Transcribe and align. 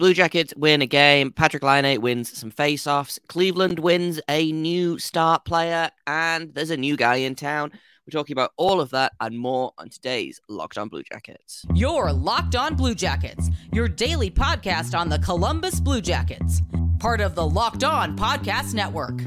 Blue 0.00 0.14
Jackets 0.14 0.54
win 0.56 0.80
a 0.80 0.86
game. 0.86 1.30
Patrik 1.30 1.62
Laine 1.62 2.00
wins 2.00 2.34
some 2.34 2.50
face-offs. 2.50 3.18
Cleveland 3.28 3.78
wins 3.78 4.18
a 4.30 4.50
new 4.50 4.98
start 4.98 5.44
player, 5.44 5.90
and 6.06 6.54
there's 6.54 6.70
a 6.70 6.76
new 6.78 6.96
guy 6.96 7.16
in 7.16 7.34
town. 7.34 7.70
We're 8.06 8.18
talking 8.18 8.32
about 8.32 8.52
all 8.56 8.80
of 8.80 8.88
that 8.92 9.12
and 9.20 9.38
more 9.38 9.72
on 9.76 9.90
today's 9.90 10.40
Locked 10.48 10.78
On 10.78 10.88
Blue 10.88 11.02
Jackets. 11.02 11.66
Your 11.74 12.14
Locked 12.14 12.56
On 12.56 12.74
Blue 12.74 12.94
Jackets, 12.94 13.50
your 13.74 13.88
daily 13.88 14.30
podcast 14.30 14.98
on 14.98 15.10
the 15.10 15.18
Columbus 15.18 15.80
Blue 15.80 16.00
Jackets, 16.00 16.62
part 16.98 17.20
of 17.20 17.34
the 17.34 17.46
Locked 17.46 17.84
On 17.84 18.16
Podcast 18.16 18.72
Network. 18.72 19.20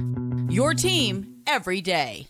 Your 0.51 0.73
team 0.73 1.35
every 1.45 1.81
day. 1.81 2.29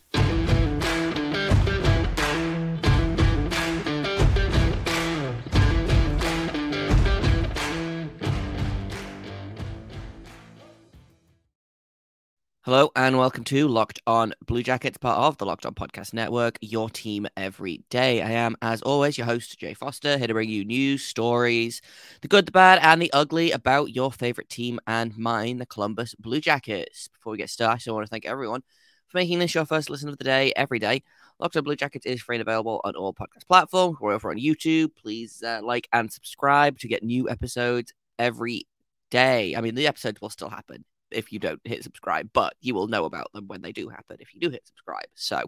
Hello 12.66 12.92
and 12.96 13.18
welcome 13.18 13.44
to 13.44 13.68
Locked 13.68 14.00
On 14.08 14.34
Blue 14.46 14.64
Jackets, 14.64 14.98
part 14.98 15.18
of 15.18 15.38
the 15.38 15.46
Locked 15.46 15.66
On 15.66 15.74
Podcast 15.74 16.14
Network, 16.14 16.58
your 16.62 16.90
team 16.90 17.28
every 17.36 17.84
day. 17.90 18.22
I 18.22 18.30
am, 18.32 18.56
as 18.62 18.82
always, 18.82 19.18
your 19.18 19.28
host, 19.28 19.60
Jay 19.60 19.74
Forster, 19.74 20.18
here 20.18 20.28
to 20.28 20.34
bring 20.34 20.48
you 20.48 20.64
news, 20.64 21.04
stories, 21.04 21.82
the 22.22 22.30
good, 22.30 22.46
the 22.46 22.54
bad, 22.54 22.80
and 22.82 23.02
the 23.02 23.12
ugly 23.12 23.52
about 23.52 23.94
your 23.94 24.14
favorite 24.14 24.48
team 24.48 24.80
and 24.88 25.18
mine, 25.18 25.58
the 25.58 25.66
Columbus 25.66 26.16
Blue 26.16 26.40
Jackets. 26.40 27.10
Before 27.10 27.32
we 27.32 27.38
get 27.38 27.50
started, 27.50 27.90
I 27.90 27.92
want 27.92 28.06
to 28.06 28.10
thank 28.10 28.26
everyone 28.26 28.62
for 29.10 29.18
making 29.18 29.40
this 29.40 29.54
your 29.54 29.66
first 29.66 29.90
listen 29.90 30.08
of 30.08 30.18
the 30.18 30.24
day 30.24 30.54
every 30.56 30.80
day. 30.80 31.04
Locked 31.40 31.58
On 31.58 31.66
Blue 31.66 31.76
Jackets 31.76 32.06
is 32.06 32.22
free 32.22 32.38
and 32.38 32.48
available 32.48 32.80
on 32.86 32.96
all 32.96 33.14
podcast 33.14 33.46
platforms. 33.46 33.98
We're 34.00 34.14
over 34.14 34.30
on 34.30 34.38
YouTube. 34.38 34.96
Please 34.96 35.44
uh, 35.46 35.60
like 35.62 35.90
and 35.92 36.10
subscribe 36.10 36.80
to 36.80 36.88
get 36.88 37.04
new 37.04 37.30
episodes 37.30 37.92
every 38.18 38.70
day. 39.12 39.54
I 39.54 39.60
mean, 39.60 39.76
the 39.76 39.88
episodes 39.88 40.22
will 40.22 40.30
still 40.30 40.48
happen 40.48 40.86
if 41.14 41.32
you 41.32 41.40
don't 41.40 41.62
hit 41.64 41.84
subscribe, 41.84 42.30
but 42.34 42.54
you 42.62 42.74
will 42.74 42.88
know 42.88 43.06
about 43.06 43.32
them 43.34 43.48
when 43.48 43.62
they 43.62 43.72
do 43.72 43.90
happen 43.90 44.18
if 44.20 44.34
you 44.34 44.40
do 44.40 44.50
hit 44.50 44.68
subscribe. 44.68 45.08
So 45.16 45.44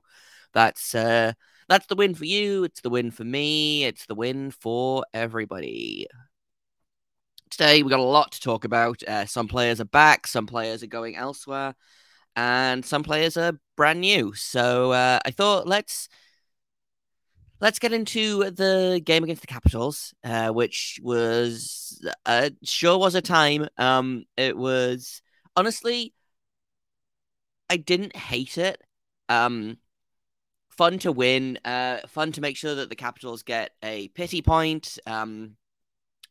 that's 0.53 0.95
uh 0.95 1.34
that's 1.67 1.88
the 1.88 1.95
win 1.95 2.16
for 2.16 2.26
you, 2.26 2.64
it's 2.64 2.81
the 2.81 2.89
win 2.89 3.12
for 3.12 3.23
me, 3.23 3.86
it's 3.86 4.06
the 4.06 4.16
win 4.16 4.52
for 4.52 5.06
everybody. 5.14 6.08
Today 7.50 7.84
we 7.84 7.89
got 7.89 8.00
a 8.00 8.04
lot 8.04 8.31
to 8.34 8.42
talk 8.42 8.66
about. 8.66 9.02
Uh, 9.04 9.26
some 9.26 9.48
players 9.48 9.80
are 9.80 9.86
back, 9.86 10.28
some 10.28 10.45
players 10.45 10.84
are 10.84 10.88
going 10.88 11.16
elsewhere, 11.16 11.76
and 12.36 12.86
some 12.86 13.04
players 13.04 13.38
are 13.38 13.59
brand 13.78 14.02
new. 14.02 14.34
So 14.34 14.92
uh, 14.92 15.20
I 15.26 15.32
thought 15.32 15.67
let's 15.67 16.09
let's 17.61 17.80
get 17.80 17.94
into 17.94 18.52
the 18.52 19.02
game 19.04 19.23
against 19.23 19.42
the 19.42 19.48
Capitals, 19.48 20.14
uh, 20.23 20.50
which 20.50 21.00
was 21.02 22.06
uh, 22.26 22.50
sure 22.64 22.98
was 22.98 23.16
a 23.16 23.22
time. 23.22 23.67
Um, 23.78 24.26
it 24.38 24.58
was 24.58 25.22
honestly, 25.56 26.14
I 27.70 27.78
didn't 27.78 28.16
hate 28.16 28.58
it. 28.58 28.81
Um, 29.30 29.78
fun 30.70 31.00
to 31.00 31.11
win. 31.11 31.59
Uh, 31.66 32.00
fun 32.08 32.31
to 32.34 32.42
make 32.42 32.58
sure 32.58 32.75
that 32.75 32.89
the 32.89 32.95
Capitals 32.95 33.44
get 33.44 33.72
a 33.83 34.09
pity 34.09 34.42
point. 34.42 35.00
Um, 35.08 35.58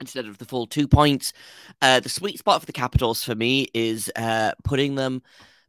instead 0.01 0.27
of 0.27 0.39
the 0.39 0.45
full 0.45 0.67
two 0.67 0.89
points. 0.89 1.33
Uh, 1.81 2.01
the 2.01 2.09
sweet 2.09 2.39
spot 2.39 2.61
for 2.61 2.67
the 2.67 2.73
Capitals 2.73 3.23
for 3.23 3.35
me 3.35 3.69
is 3.75 4.11
uh, 4.17 4.53
putting 4.65 4.95
them 4.95 5.23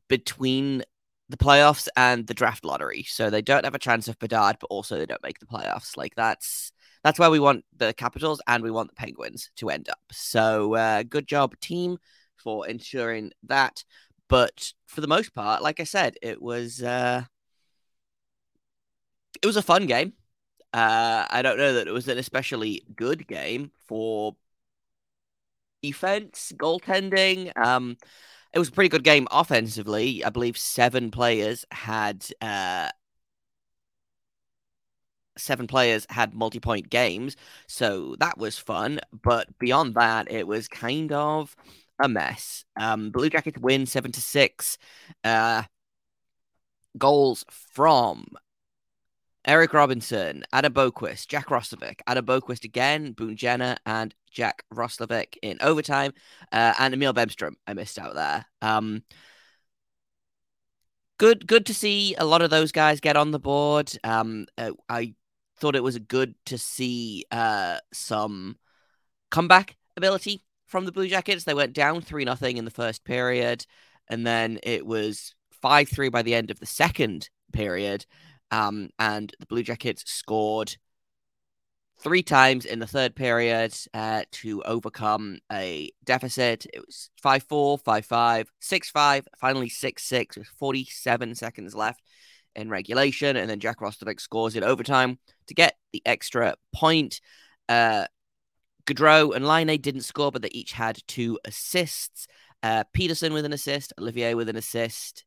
between 0.07 0.83
the 1.29 1.37
playoffs 1.37 1.87
and 1.95 2.27
the 2.27 2.33
draft 2.33 2.63
lottery. 2.63 3.03
So 3.03 3.29
they 3.29 3.41
don't 3.41 3.65
have 3.65 3.75
a 3.75 3.79
chance 3.79 4.07
of 4.07 4.19
Bedard, 4.19 4.57
but 4.59 4.67
also 4.67 4.97
they 4.97 5.05
don't 5.05 5.23
make 5.23 5.39
the 5.39 5.45
playoffs. 5.45 5.97
Like 5.97 6.15
that's 6.15 6.71
that's 7.03 7.19
where 7.19 7.31
we 7.31 7.39
want 7.39 7.65
the 7.75 7.93
Capitals 7.93 8.41
and 8.47 8.63
we 8.63 8.71
want 8.71 8.89
the 8.89 8.95
Penguins 8.95 9.51
to 9.57 9.69
end 9.69 9.89
up. 9.89 9.99
So 10.11 10.75
uh, 10.75 11.03
good 11.03 11.27
job, 11.27 11.59
team 11.59 11.97
for 12.45 12.67
ensuring 12.69 13.33
that. 13.43 13.83
But 14.29 14.71
for 14.87 15.01
the 15.01 15.07
most 15.07 15.33
part, 15.35 15.61
like 15.61 15.81
I 15.81 15.83
said, 15.83 16.15
it 16.21 16.41
was 16.41 16.81
uh, 16.81 17.23
it 19.41 19.45
was 19.45 19.57
a 19.57 19.61
fun 19.61 19.87
game. 19.87 20.13
Uh, 20.73 21.25
I 21.29 21.41
don't 21.41 21.57
know 21.57 21.73
that 21.73 21.87
it 21.87 21.91
was 21.93 22.07
an 22.07 22.17
especially 22.17 22.83
good 22.95 23.27
game 23.27 23.71
for 23.87 24.35
defense, 25.81 26.51
goaltending. 26.57 27.51
Um, 27.57 27.97
it 28.53 28.59
was 28.59 28.69
a 28.69 28.71
pretty 28.71 28.89
good 28.89 29.03
game 29.03 29.27
offensively. 29.31 30.23
I 30.23 30.29
believe 30.29 30.57
seven 30.57 31.11
players 31.11 31.65
had 31.71 32.25
uh, 32.41 32.89
seven 35.37 35.67
players 35.67 36.05
had 36.09 36.33
multi-point 36.33 36.89
games, 36.89 37.35
so 37.67 38.15
that 38.19 38.37
was 38.37 38.57
fun. 38.57 38.99
But 39.11 39.57
beyond 39.59 39.95
that, 39.95 40.31
it 40.31 40.47
was 40.47 40.67
kind 40.67 41.11
of 41.11 41.55
a 41.99 42.09
mess. 42.09 42.65
Um, 42.79 43.11
Blue 43.11 43.29
Jackets 43.29 43.59
win 43.59 43.85
seven 43.85 44.11
to 44.13 44.21
six. 44.21 44.77
Uh, 45.23 45.63
goals 46.97 47.45
from 47.49 48.25
Eric 49.45 49.73
Robinson, 49.73 50.43
Adam 50.51 50.73
Boqvist, 50.73 51.27
Jack 51.27 51.47
Roslovic, 51.47 51.99
Adam 52.07 52.25
Boqvist 52.25 52.63
again, 52.63 53.11
Boone 53.11 53.35
Jenner, 53.35 53.77
and 53.85 54.13
Jack 54.31 54.63
Roslovic 54.73 55.37
in 55.41 55.57
overtime, 55.61 56.13
uh, 56.51 56.73
and 56.79 56.93
Emil 56.93 57.13
Bemstrom. 57.13 57.53
I 57.67 57.73
missed 57.73 57.99
out 57.99 58.15
there. 58.15 58.45
Um, 58.61 59.03
good, 61.17 61.45
good 61.45 61.67
to 61.67 61.73
see 61.73 62.15
a 62.15 62.25
lot 62.25 62.41
of 62.41 62.49
those 62.49 62.71
guys 62.71 62.99
get 62.99 63.17
on 63.17 63.31
the 63.31 63.39
board. 63.39 63.91
Um, 64.03 64.47
uh, 64.57 64.71
I 64.89 65.13
thought 65.57 65.75
it 65.75 65.83
was 65.83 65.99
good 65.99 66.35
to 66.47 66.57
see 66.57 67.25
uh, 67.31 67.77
some 67.93 68.57
comeback 69.29 69.77
ability 69.95 70.44
from 70.65 70.85
the 70.85 70.91
Blue 70.91 71.07
Jackets. 71.07 71.43
They 71.43 71.53
went 71.53 71.73
down 71.73 72.01
3 72.01 72.25
nothing 72.25 72.57
in 72.57 72.65
the 72.65 72.71
first 72.71 73.03
period, 73.03 73.65
and 74.07 74.25
then 74.25 74.59
it 74.63 74.85
was 74.85 75.33
5 75.51 75.89
3 75.89 76.09
by 76.09 76.21
the 76.21 76.35
end 76.35 76.51
of 76.51 76.59
the 76.59 76.65
second 76.65 77.29
period. 77.53 78.05
Um, 78.51 78.89
and 78.99 79.33
the 79.39 79.47
Blue 79.47 79.63
Jackets 79.63 80.03
scored 80.05 80.77
three 81.99 82.23
times 82.23 82.65
in 82.65 82.79
the 82.79 82.87
third 82.87 83.15
period 83.15 83.75
uh, 83.93 84.23
to 84.31 84.61
overcome 84.63 85.39
a 85.51 85.91
deficit. 86.03 86.65
It 86.73 86.79
was 86.85 87.09
5 87.21 87.43
4, 87.43 87.77
5 87.77 88.05
5, 88.05 88.51
6 88.59 88.89
5, 88.91 89.27
finally 89.37 89.69
6 89.69 90.03
6 90.03 90.37
with 90.37 90.47
47 90.47 91.35
seconds 91.35 91.75
left 91.75 92.01
in 92.55 92.69
regulation. 92.69 93.35
And 93.37 93.49
then 93.49 93.59
Jack 93.59 93.79
Roslovic 93.79 94.19
scores 94.19 94.55
in 94.55 94.63
overtime 94.63 95.19
to 95.47 95.53
get 95.53 95.77
the 95.93 96.01
extra 96.05 96.55
point. 96.73 97.21
Uh, 97.67 98.05
Gaudreau 98.85 99.35
and 99.35 99.47
Laine 99.47 99.79
didn't 99.81 100.01
score, 100.01 100.31
but 100.31 100.41
they 100.41 100.49
each 100.51 100.73
had 100.73 100.99
two 101.07 101.39
assists. 101.45 102.27
Uh, 102.63 102.83
Pederson 102.95 103.33
with 103.33 103.45
an 103.45 103.53
assist, 103.53 103.93
Olivier 103.99 104.33
with 104.33 104.49
an 104.49 104.55
assist, 104.55 105.25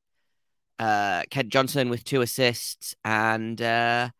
uh, 0.78 1.22
Kent 1.30 1.50
Johnson 1.50 1.88
with 1.88 2.04
two 2.04 2.20
assists, 2.20 2.94
and 3.04 3.60
uh, 3.60 4.10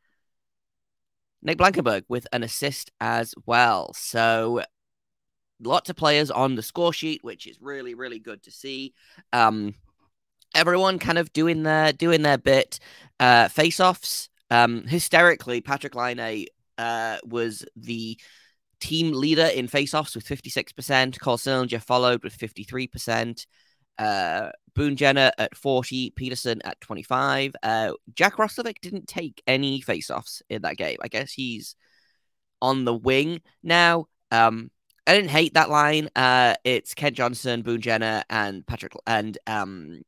Nick 1.43 1.59
Blankenburg 1.59 2.04
with 2.09 2.26
an 2.32 2.43
assist 2.43 2.91
as 3.00 3.34
well. 3.47 3.93
So 3.94 4.62
lots 5.60 5.91
of 5.91 5.97
players 5.97 6.31
on 6.31 6.55
the 6.55 6.62
score 6.62 6.93
sheet, 6.93 7.25
which 7.25 7.47
is 7.47 7.59
really, 7.60 7.94
really 7.94 8.19
good 8.19 8.43
to 8.44 8.50
see. 8.50 8.94
Um, 9.32 9.75
everyone 10.55 10.99
kind 10.99 11.19
of 11.19 11.32
doing 11.32 11.62
their 11.62 11.93
doing 11.93 12.22
their 12.22 12.38
bit. 12.38 12.78
Uh, 13.20 13.49
face-offs. 13.49 14.28
Um, 14.50 14.87
hysterically, 14.87 15.60
Patrik 15.60 15.94
Laine 15.94 16.47
uh, 16.78 17.19
was 17.25 17.65
the 17.76 18.19
team 18.80 19.12
leader 19.12 19.46
in 19.46 19.68
faceoffs 19.68 20.14
with 20.14 20.26
56%. 20.26 21.20
Cole 21.20 21.36
Sillinger 21.36 21.82
followed 21.82 22.22
with 22.22 22.36
53%. 22.36 23.46
Uh, 23.98 24.50
Boone 24.74 24.96
Jenner 24.96 25.32
at 25.38 25.56
40, 25.56 26.12
Pederson 26.12 26.60
at 26.64 26.80
25. 26.80 27.54
Uh, 27.62 27.92
Jack 28.14 28.36
Roslovic 28.36 28.80
didn't 28.80 29.08
take 29.08 29.42
any 29.46 29.82
faceoffs 29.82 30.40
in 30.48 30.62
that 30.62 30.76
game. 30.76 30.98
I 31.02 31.08
guess 31.08 31.32
he's 31.32 31.74
on 32.62 32.84
the 32.84 32.94
wing 32.94 33.40
now. 33.62 34.06
Um, 34.30 34.70
I 35.06 35.14
didn't 35.14 35.30
hate 35.30 35.54
that 35.54 35.70
line. 35.70 36.10
Uh, 36.14 36.54
it's 36.64 36.94
Kent 36.94 37.16
Johnson, 37.16 37.62
Boone 37.62 37.81
Jenner, 37.81 38.22
and 38.28 38.64
Patrik 38.66 38.94
and 39.06 39.38
um, 39.46 40.02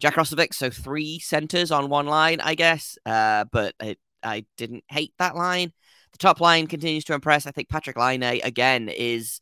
Jack 0.00 0.16
Roslovic. 0.16 0.52
So 0.52 0.68
three 0.68 1.18
centers 1.20 1.70
on 1.70 1.88
one 1.88 2.06
line, 2.06 2.40
I 2.40 2.54
guess. 2.54 2.98
Uh, 3.06 3.44
but 3.50 3.74
it, 3.80 3.98
I 4.22 4.44
didn't 4.56 4.84
hate 4.88 5.14
that 5.18 5.36
line. 5.36 5.72
The 6.12 6.18
top 6.18 6.40
line 6.40 6.66
continues 6.66 7.04
to 7.04 7.14
impress. 7.14 7.46
I 7.46 7.50
think 7.50 7.68
Patrik 7.68 7.96
Laine 7.96 8.40
again 8.42 8.88
is 8.88 9.40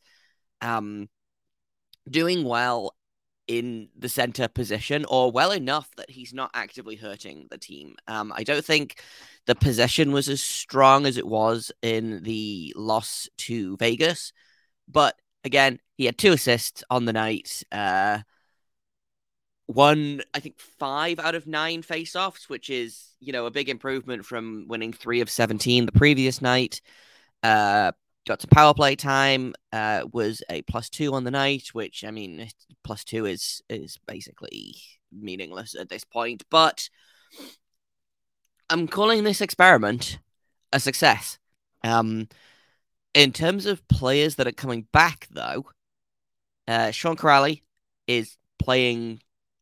um, 0.61 1.09
doing 2.09 2.43
well 2.43 2.95
in 3.47 3.89
the 3.97 4.07
center 4.07 4.47
position 4.47 5.05
or 5.09 5.31
well 5.31 5.51
enough 5.51 5.89
that 5.97 6.09
he's 6.09 6.33
not 6.33 6.51
actively 6.53 6.95
hurting 6.95 7.47
the 7.49 7.57
team. 7.57 7.95
Um, 8.07 8.31
I 8.35 8.43
don't 8.43 8.63
think 8.63 9.01
the 9.45 9.55
possession 9.55 10.11
was 10.11 10.29
as 10.29 10.41
strong 10.41 11.05
as 11.05 11.17
it 11.17 11.27
was 11.27 11.71
in 11.81 12.23
the 12.23 12.73
loss 12.77 13.27
to 13.39 13.75
Vegas, 13.77 14.31
but 14.87 15.15
again, 15.43 15.79
he 15.97 16.05
had 16.05 16.17
two 16.17 16.31
assists 16.31 16.83
on 16.89 17.05
the 17.05 17.13
night. 17.13 17.63
Uh, 17.71 18.19
won, 19.73 20.21
I 20.33 20.39
think, 20.39 20.59
five 20.59 21.19
out 21.19 21.35
of 21.35 21.47
nine 21.47 21.83
faceoffs, 21.83 22.49
which 22.49 22.69
is, 22.69 23.15
you 23.19 23.33
know, 23.33 23.45
a 23.45 23.51
big 23.51 23.69
improvement 23.69 24.25
from 24.25 24.65
winning 24.67 24.93
three 24.93 25.21
of 25.21 25.29
17 25.29 25.85
the 25.85 25.91
previous 25.91 26.41
night. 26.41 26.81
Uh, 27.43 27.91
got 28.27 28.41
some 28.41 28.49
power 28.49 28.73
play 28.73 28.95
time. 28.95 29.53
Uh, 29.71 30.05
was 30.11 30.43
a 30.49 30.61
plus 30.63 30.89
two 30.89 31.13
on 31.13 31.23
the 31.23 31.31
night, 31.31 31.69
which 31.73 32.03
I 32.03 32.11
mean, 32.11 32.49
plus 32.83 33.03
two 33.03 33.25
is 33.25 33.61
is 33.69 33.97
basically 34.07 34.75
meaningless 35.11 35.75
at 35.75 35.89
this 35.89 36.03
point. 36.03 36.43
But 36.49 36.89
I'm 38.69 38.87
calling 38.87 39.23
this 39.23 39.41
experiment 39.41 40.19
a 40.71 40.79
success. 40.79 41.37
Um, 41.83 42.27
in 43.13 43.33
terms 43.33 43.65
of 43.65 43.85
players 43.87 44.35
that 44.35 44.47
are 44.47 44.53
coming 44.53 44.87
back, 44.93 45.27
though, 45.31 45.65
uh, 46.67 46.91
Sean 46.91 47.17
Kuraly 47.17 47.63
is 48.07 48.37
playing 48.59 49.21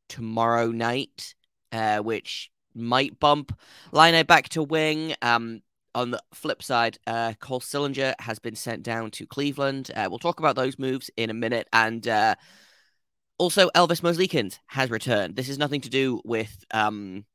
tomorrow 0.09 0.67
night, 0.67 1.35
uh, 1.71 1.99
which 1.99 2.51
might 2.75 3.19
bump 3.19 3.57
Laine 3.91 4.25
back 4.25 4.49
to 4.49 4.63
wing. 4.63 5.15
Um, 5.21 5.61
on 5.95 6.11
the 6.11 6.21
flip 6.33 6.61
side, 6.61 6.97
uh, 7.07 7.33
Cole 7.39 7.59
Sillinger 7.59 8.13
has 8.19 8.39
been 8.39 8.55
sent 8.55 8.83
down 8.83 9.11
to 9.11 9.25
Cleveland. 9.25 9.89
Uh, 9.95 10.07
we'll 10.09 10.19
talk 10.19 10.39
about 10.39 10.55
those 10.55 10.77
moves 10.77 11.09
in 11.17 11.29
a 11.29 11.33
minute. 11.33 11.67
And 11.73 12.07
uh, 12.07 12.35
also, 13.37 13.69
Elvis 13.69 14.01
Merzlikins 14.01 14.59
has 14.67 14.91
returned. 14.91 15.35
This 15.35 15.49
is 15.49 15.57
nothing 15.57 15.81
to 15.81 15.89
do 15.89 16.21
with 16.23 16.63
um, 16.71 17.25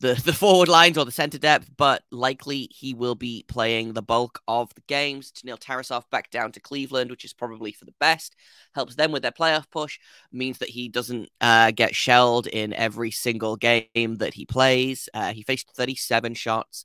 the, 0.00 0.14
the 0.24 0.32
forward 0.32 0.68
lines 0.68 0.98
or 0.98 1.04
the 1.04 1.10
center 1.12 1.38
depth, 1.38 1.70
but 1.76 2.02
likely 2.10 2.68
he 2.70 2.94
will 2.94 3.14
be 3.14 3.44
playing 3.48 3.92
the 3.92 4.02
bulk 4.02 4.40
of 4.48 4.74
the 4.74 4.82
games. 4.88 5.32
Neil 5.44 5.56
Tarasov 5.56 6.04
back 6.10 6.30
down 6.30 6.52
to 6.52 6.60
Cleveland, 6.60 7.10
which 7.10 7.24
is 7.24 7.32
probably 7.32 7.72
for 7.72 7.84
the 7.84 7.94
best. 8.00 8.34
Helps 8.74 8.96
them 8.96 9.12
with 9.12 9.22
their 9.22 9.30
playoff 9.32 9.70
push. 9.70 9.98
Means 10.32 10.58
that 10.58 10.68
he 10.68 10.88
doesn't 10.88 11.30
uh, 11.40 11.70
get 11.70 11.94
shelled 11.94 12.46
in 12.46 12.72
every 12.74 13.10
single 13.10 13.56
game 13.56 14.16
that 14.16 14.34
he 14.34 14.44
plays. 14.44 15.08
Uh, 15.14 15.32
he 15.32 15.42
faced 15.42 15.70
37 15.76 16.34
shots 16.34 16.84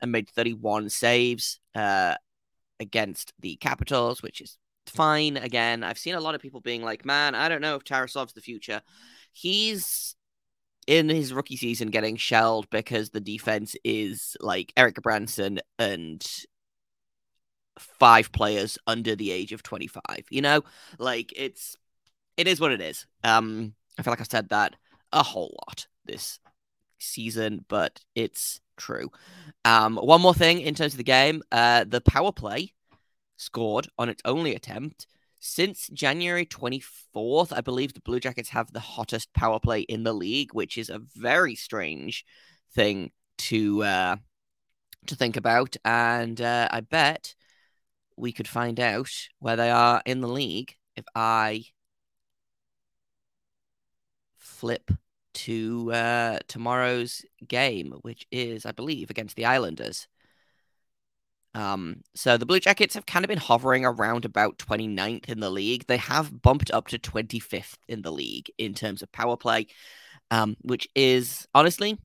and 0.00 0.12
made 0.12 0.28
31 0.28 0.90
saves 0.90 1.60
uh, 1.74 2.14
against 2.80 3.32
the 3.40 3.56
Capitals, 3.56 4.22
which 4.22 4.40
is 4.40 4.58
fine. 4.86 5.36
Again, 5.36 5.84
I've 5.84 5.98
seen 5.98 6.14
a 6.14 6.20
lot 6.20 6.34
of 6.34 6.40
people 6.40 6.60
being 6.60 6.82
like, 6.82 7.04
"Man, 7.04 7.34
I 7.34 7.48
don't 7.48 7.60
know 7.60 7.76
if 7.76 7.84
Tarasov's 7.84 8.32
the 8.32 8.40
future." 8.40 8.82
He's 9.32 10.16
in 10.88 11.10
his 11.10 11.34
rookie 11.34 11.56
season 11.56 11.90
getting 11.90 12.16
shelled 12.16 12.68
because 12.70 13.10
the 13.10 13.20
defense 13.20 13.76
is 13.84 14.38
like 14.40 14.72
Eric 14.74 14.96
Branson 15.02 15.60
and 15.78 16.26
five 17.78 18.32
players 18.32 18.78
under 18.86 19.14
the 19.14 19.30
age 19.30 19.52
of 19.52 19.62
25 19.62 20.02
you 20.30 20.40
know? 20.40 20.62
Like 20.98 21.32
it's 21.36 21.76
it 22.38 22.48
is 22.48 22.58
what 22.58 22.72
it 22.72 22.80
is. 22.80 23.06
Um 23.22 23.74
i 23.98 24.02
feel 24.02 24.12
like 24.12 24.20
i've 24.20 24.30
said 24.30 24.48
that 24.48 24.76
a 25.12 25.22
whole 25.22 25.54
lot 25.66 25.86
this 26.06 26.40
season 26.98 27.64
but 27.68 28.00
it's 28.14 28.58
true. 28.78 29.10
Um 29.66 29.96
one 29.96 30.22
more 30.22 30.34
thing 30.34 30.60
in 30.62 30.74
terms 30.74 30.94
of 30.94 30.98
the 30.98 31.04
game 31.04 31.42
uh 31.52 31.84
the 31.86 32.00
power 32.00 32.32
play 32.32 32.72
scored 33.36 33.88
on 33.98 34.08
its 34.08 34.22
only 34.24 34.54
attempt 34.54 35.06
since 35.38 35.88
January 35.92 36.46
24th, 36.46 37.52
I 37.52 37.60
believe 37.60 37.94
the 37.94 38.00
Blue 38.00 38.20
Jackets 38.20 38.50
have 38.50 38.72
the 38.72 38.80
hottest 38.80 39.32
power 39.32 39.60
play 39.60 39.80
in 39.80 40.02
the 40.02 40.12
league, 40.12 40.52
which 40.52 40.76
is 40.78 40.90
a 40.90 41.00
very 41.16 41.54
strange 41.54 42.24
thing 42.74 43.12
to 43.38 43.82
uh, 43.82 44.16
to 45.06 45.16
think 45.16 45.36
about. 45.36 45.76
And 45.84 46.40
uh, 46.40 46.68
I 46.70 46.80
bet 46.80 47.34
we 48.16 48.32
could 48.32 48.48
find 48.48 48.80
out 48.80 49.10
where 49.38 49.56
they 49.56 49.70
are 49.70 50.02
in 50.04 50.20
the 50.20 50.28
league 50.28 50.74
if 50.96 51.04
I 51.14 51.64
flip 54.36 54.90
to 55.34 55.92
uh, 55.92 56.38
tomorrow's 56.48 57.24
game, 57.46 57.94
which 58.02 58.26
is, 58.32 58.66
I 58.66 58.72
believe, 58.72 59.08
against 59.10 59.36
the 59.36 59.44
Islanders. 59.44 60.08
Um, 61.58 62.04
so 62.14 62.36
the 62.36 62.46
Blue 62.46 62.60
Jackets 62.60 62.94
have 62.94 63.04
kind 63.04 63.24
of 63.24 63.28
been 63.28 63.36
hovering 63.36 63.84
around 63.84 64.24
about 64.24 64.58
29th 64.58 65.28
in 65.28 65.40
the 65.40 65.50
league. 65.50 65.86
They 65.88 65.96
have 65.96 66.40
bumped 66.40 66.70
up 66.70 66.86
to 66.88 67.00
25th 67.00 67.78
in 67.88 68.02
the 68.02 68.12
league 68.12 68.48
in 68.58 68.74
terms 68.74 69.02
of 69.02 69.10
power 69.10 69.36
play, 69.36 69.66
um, 70.30 70.56
which 70.60 70.86
is 70.94 71.48
honestly 71.56 71.98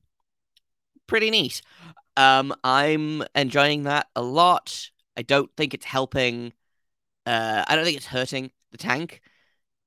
pretty 1.06 1.30
neat. 1.30 1.62
Um, 2.16 2.52
I'm 2.64 3.22
enjoying 3.36 3.84
that 3.84 4.08
a 4.16 4.22
lot. 4.22 4.90
I 5.16 5.22
don't 5.22 5.50
think 5.56 5.72
it's 5.72 5.86
helping. 5.86 6.52
Uh, 7.24 7.64
I 7.68 7.76
don't 7.76 7.84
think 7.84 7.96
it's 7.96 8.06
hurting 8.06 8.50
the 8.72 8.78
tank, 8.78 9.20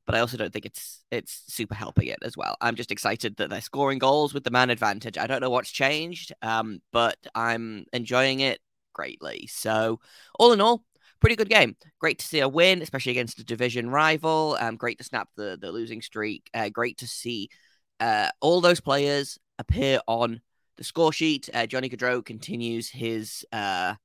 but 0.06 0.16
I 0.16 0.22
also 0.22 0.38
don't 0.38 0.54
think 0.54 0.66
it's 0.66 1.04
it's 1.12 1.44
super 1.48 1.75
helping 1.75 2.08
it 2.08 2.19
as 2.22 2.38
well. 2.38 2.56
I'm 2.62 2.75
just 2.75 2.92
excited 2.92 3.36
that 3.36 3.50
they're 3.50 3.60
scoring 3.60 4.00
goals 4.00 4.34
with 4.34 4.46
the 4.46 4.50
man 4.52 4.69
advantage. 4.69 5.18
I 5.18 5.28
don't 5.28 5.42
know 5.42 5.50
what's 5.50 5.72
changed, 5.72 6.31
um, 6.42 6.80
but 6.94 7.18
I'm 7.36 7.86
enjoying 7.92 8.40
it 8.40 8.62
greatly. 8.97 9.47
So, 9.47 9.99
all 10.39 10.51
in 10.51 10.59
all, 10.59 10.83
pretty 11.21 11.35
good 11.35 11.49
game. 11.49 11.75
Great 11.99 12.19
to 12.19 12.25
see 12.25 12.39
a 12.39 12.49
win, 12.49 12.81
especially 12.81 13.11
against 13.11 13.39
a 13.39 13.45
division 13.45 13.89
rival. 13.89 14.57
Um, 14.59 14.75
great 14.75 14.97
to 14.97 15.03
snap 15.03 15.29
the 15.35 15.57
the 15.61 15.71
losing 15.71 16.01
streak. 16.01 16.49
Uh, 16.53 16.69
great 16.69 16.97
to 16.97 17.07
see 17.07 17.49
uh, 17.99 18.29
all 18.41 18.59
those 18.59 18.79
players 18.79 19.38
appear 19.59 19.99
on 20.07 20.41
the 20.77 20.83
score 20.83 21.13
sheet. 21.13 21.49
Uh, 21.53 21.65
Johnny 21.65 21.89
Gaudreau 21.89 22.25
continues 22.25 22.89
his 22.89 23.45
uh, 23.51 23.95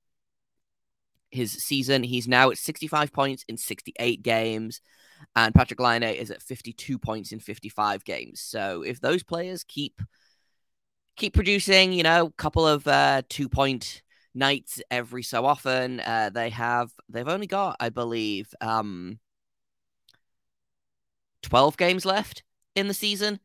his 1.31 1.53
season. 1.53 2.03
He's 2.03 2.29
now 2.29 2.51
at 2.51 2.59
65 2.59 3.13
points 3.13 3.45
in 3.49 3.57
68 3.57 4.23
games, 4.23 4.81
and 5.35 5.55
Patrik 5.55 5.81
Laine 5.81 6.15
is 6.15 6.31
at 6.31 6.43
52 6.43 6.99
points 6.99 7.33
in 7.33 7.41
55 7.41 8.05
games. 8.05 8.41
So 8.41 8.83
if 8.83 9.01
those 9.01 9.23
players 9.23 9.65
keep 9.65 10.01
keep 11.17 11.35
producing, 11.35 11.93
you 11.93 12.03
know, 12.03 12.27
a 12.27 12.33
couple 12.33 12.67
of 12.67 12.87
uh, 12.87 13.23
two 13.29 13.49
point 13.49 14.03
nights 14.35 14.81
every 14.91 15.23
so 15.23 15.45
often. 15.45 16.01
Uh, 16.01 16.31
they 16.33 16.51
have 16.51 16.91
they've 17.09 17.29
only 17.29 17.47
got, 17.47 17.77
I 17.81 17.89
believe, 17.89 18.55
um, 18.61 19.19
twelve 21.43 21.77
games 21.77 22.05
left 22.05 22.43
in 22.75 22.89
the 22.89 22.95
season, 22.95 23.41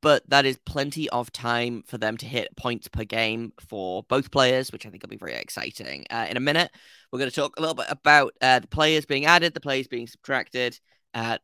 but 0.00 0.22
that 0.30 0.46
is 0.46 0.58
plenty 0.64 1.08
of 1.10 1.32
time 1.32 1.82
for 1.86 1.98
them 1.98 2.16
to 2.18 2.26
hit 2.26 2.56
points 2.56 2.88
per 2.88 3.04
game 3.04 3.52
for 3.68 4.04
both 4.04 4.30
players, 4.30 4.70
which 4.70 4.86
I 4.86 4.90
think 4.90 5.02
will 5.02 5.08
be 5.08 5.16
very 5.16 5.34
exciting. 5.34 6.04
Uh, 6.10 6.26
in 6.30 6.36
a 6.36 6.40
minute, 6.40 6.70
we're 7.10 7.18
going 7.18 7.30
to 7.30 7.34
talk 7.34 7.56
a 7.56 7.60
little 7.60 7.74
bit 7.74 7.86
about 7.88 8.34
uh, 8.40 8.60
the 8.60 8.68
players 8.68 9.06
being 9.06 9.26
added, 9.26 9.54
the 9.54 9.60
players 9.60 9.88
being 9.88 10.06
subtracted. 10.06 10.78
Uh, 11.14 11.38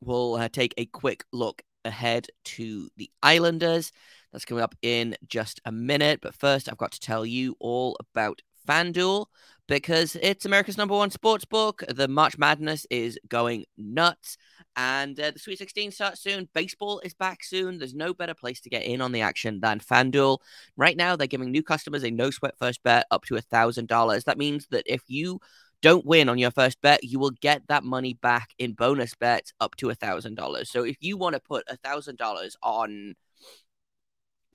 we'll 0.00 0.34
uh, 0.36 0.48
take 0.48 0.74
a 0.76 0.86
quick 0.86 1.24
look 1.32 1.62
ahead 1.84 2.28
to 2.44 2.88
the 2.96 3.10
Islanders. 3.22 3.90
That's 4.32 4.44
coming 4.44 4.62
up 4.62 4.74
in 4.82 5.16
just 5.26 5.60
a 5.64 5.72
minute. 5.72 6.20
But 6.22 6.34
first, 6.34 6.68
I've 6.68 6.78
got 6.78 6.92
to 6.92 7.00
tell 7.00 7.24
you 7.24 7.56
all 7.60 7.96
about 8.00 8.42
FanDuel 8.68 9.26
because 9.66 10.16
it's 10.22 10.44
America's 10.44 10.76
number 10.76 10.94
one 10.94 11.10
sports 11.10 11.44
book. 11.44 11.82
The 11.88 12.08
March 12.08 12.38
Madness 12.38 12.86
is 12.90 13.18
going 13.28 13.64
nuts. 13.76 14.36
And 14.76 15.18
uh, 15.18 15.30
the 15.32 15.38
Sweet 15.38 15.58
16 15.58 15.90
starts 15.92 16.22
soon. 16.22 16.48
Baseball 16.54 17.00
is 17.00 17.14
back 17.14 17.42
soon. 17.42 17.78
There's 17.78 17.94
no 17.94 18.14
better 18.14 18.34
place 18.34 18.60
to 18.60 18.70
get 18.70 18.84
in 18.84 19.00
on 19.00 19.12
the 19.12 19.22
action 19.22 19.60
than 19.60 19.80
FanDuel. 19.80 20.38
Right 20.76 20.96
now, 20.96 21.16
they're 21.16 21.26
giving 21.26 21.50
new 21.50 21.62
customers 21.62 22.04
a 22.04 22.10
no 22.10 22.30
sweat 22.30 22.54
first 22.58 22.82
bet 22.82 23.06
up 23.10 23.24
to 23.26 23.34
$1,000. 23.34 24.24
That 24.24 24.38
means 24.38 24.66
that 24.70 24.84
if 24.86 25.02
you 25.06 25.40
don't 25.80 26.06
win 26.06 26.28
on 26.28 26.38
your 26.38 26.50
first 26.50 26.80
bet, 26.80 27.04
you 27.04 27.18
will 27.18 27.30
get 27.30 27.62
that 27.68 27.84
money 27.84 28.14
back 28.14 28.50
in 28.58 28.72
bonus 28.72 29.14
bets 29.14 29.52
up 29.60 29.76
to 29.76 29.88
$1,000. 29.88 30.66
So 30.66 30.84
if 30.84 30.96
you 31.00 31.16
want 31.16 31.34
to 31.34 31.40
put 31.40 31.66
$1,000 31.68 32.52
on 32.62 33.14